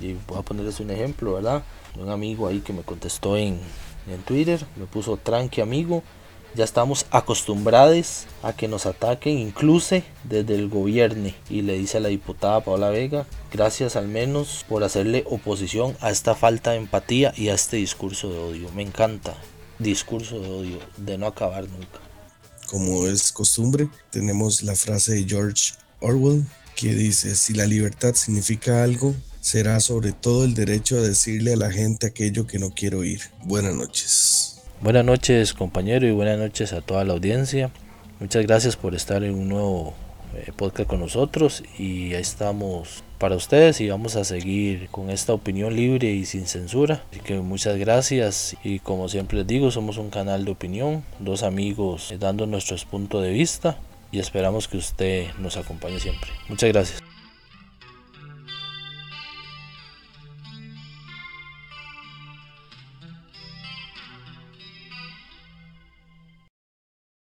Y 0.00 0.14
voy 0.26 0.38
a 0.38 0.42
ponerles 0.42 0.80
un 0.80 0.90
ejemplo, 0.90 1.34
¿verdad? 1.34 1.62
Un 1.98 2.10
amigo 2.10 2.46
ahí 2.46 2.60
que 2.60 2.72
me 2.72 2.82
contestó 2.82 3.36
en, 3.36 3.60
en 4.08 4.22
Twitter, 4.22 4.64
me 4.76 4.86
puso 4.86 5.16
tranqui 5.16 5.60
amigo, 5.60 6.02
ya 6.54 6.64
estamos 6.64 7.06
acostumbrados 7.10 8.26
a 8.42 8.52
que 8.52 8.68
nos 8.68 8.84
ataquen 8.84 9.38
incluso 9.38 10.02
desde 10.24 10.54
el 10.54 10.68
gobierno 10.68 11.30
y 11.48 11.62
le 11.62 11.78
dice 11.78 11.96
a 11.96 12.00
la 12.00 12.08
diputada 12.08 12.60
Paola 12.60 12.90
Vega, 12.90 13.26
gracias 13.50 13.96
al 13.96 14.08
menos 14.08 14.64
por 14.68 14.84
hacerle 14.84 15.24
oposición 15.30 15.96
a 16.00 16.10
esta 16.10 16.34
falta 16.34 16.72
de 16.72 16.78
empatía 16.78 17.32
y 17.36 17.48
a 17.48 17.54
este 17.54 17.78
discurso 17.78 18.30
de 18.30 18.38
odio. 18.38 18.68
Me 18.74 18.82
encanta, 18.82 19.34
discurso 19.78 20.40
de 20.40 20.50
odio, 20.50 20.78
de 20.98 21.16
no 21.16 21.26
acabar 21.26 21.64
nunca 21.68 22.12
como 22.72 23.06
es 23.06 23.32
costumbre, 23.32 23.90
tenemos 24.10 24.62
la 24.62 24.74
frase 24.74 25.12
de 25.12 25.24
George 25.28 25.74
Orwell 26.00 26.42
que 26.74 26.94
dice, 26.94 27.36
si 27.36 27.52
la 27.52 27.66
libertad 27.66 28.14
significa 28.14 28.82
algo, 28.82 29.14
será 29.42 29.80
sobre 29.80 30.12
todo 30.12 30.44
el 30.44 30.54
derecho 30.54 30.96
a 30.96 31.00
decirle 31.00 31.54
a 31.54 31.56
la 31.56 31.70
gente 31.70 32.06
aquello 32.06 32.46
que 32.46 32.60
no 32.60 32.70
quiero 32.70 33.00
oír. 33.00 33.20
Buenas 33.42 33.74
noches. 33.74 34.62
Buenas 34.80 35.04
noches 35.04 35.52
compañero 35.52 36.06
y 36.06 36.12
buenas 36.12 36.38
noches 36.38 36.72
a 36.72 36.80
toda 36.80 37.04
la 37.04 37.12
audiencia. 37.12 37.70
Muchas 38.20 38.46
gracias 38.46 38.76
por 38.76 38.94
estar 38.94 39.24
en 39.24 39.34
un 39.34 39.48
nuevo 39.48 39.94
eh, 40.36 40.52
podcast 40.56 40.88
con 40.88 41.00
nosotros 41.00 41.64
y 41.76 42.14
ahí 42.14 42.22
estamos 42.22 43.02
para 43.18 43.34
ustedes 43.34 43.80
y 43.80 43.88
vamos 43.88 44.14
a 44.14 44.24
seguir 44.24 44.88
con 44.90 45.10
esta 45.10 45.32
opinión 45.32 45.74
libre 45.74 46.12
y 46.12 46.24
sin 46.24 46.46
censura. 46.46 47.04
Así 47.10 47.20
que 47.20 47.34
muchas 47.40 47.76
gracias 47.78 48.56
y 48.62 48.78
como 48.78 49.08
siempre 49.08 49.38
les 49.38 49.46
digo, 49.48 49.72
somos 49.72 49.98
un 49.98 50.10
canal 50.10 50.44
de 50.44 50.52
opinión, 50.52 51.02
dos 51.18 51.42
amigos 51.42 52.14
dando 52.20 52.46
nuestros 52.46 52.84
puntos 52.84 53.24
de 53.24 53.30
vista 53.30 53.76
y 54.12 54.20
esperamos 54.20 54.68
que 54.68 54.76
usted 54.76 55.34
nos 55.40 55.56
acompañe 55.56 55.98
siempre. 55.98 56.30
Muchas 56.48 56.68
gracias. 56.70 57.11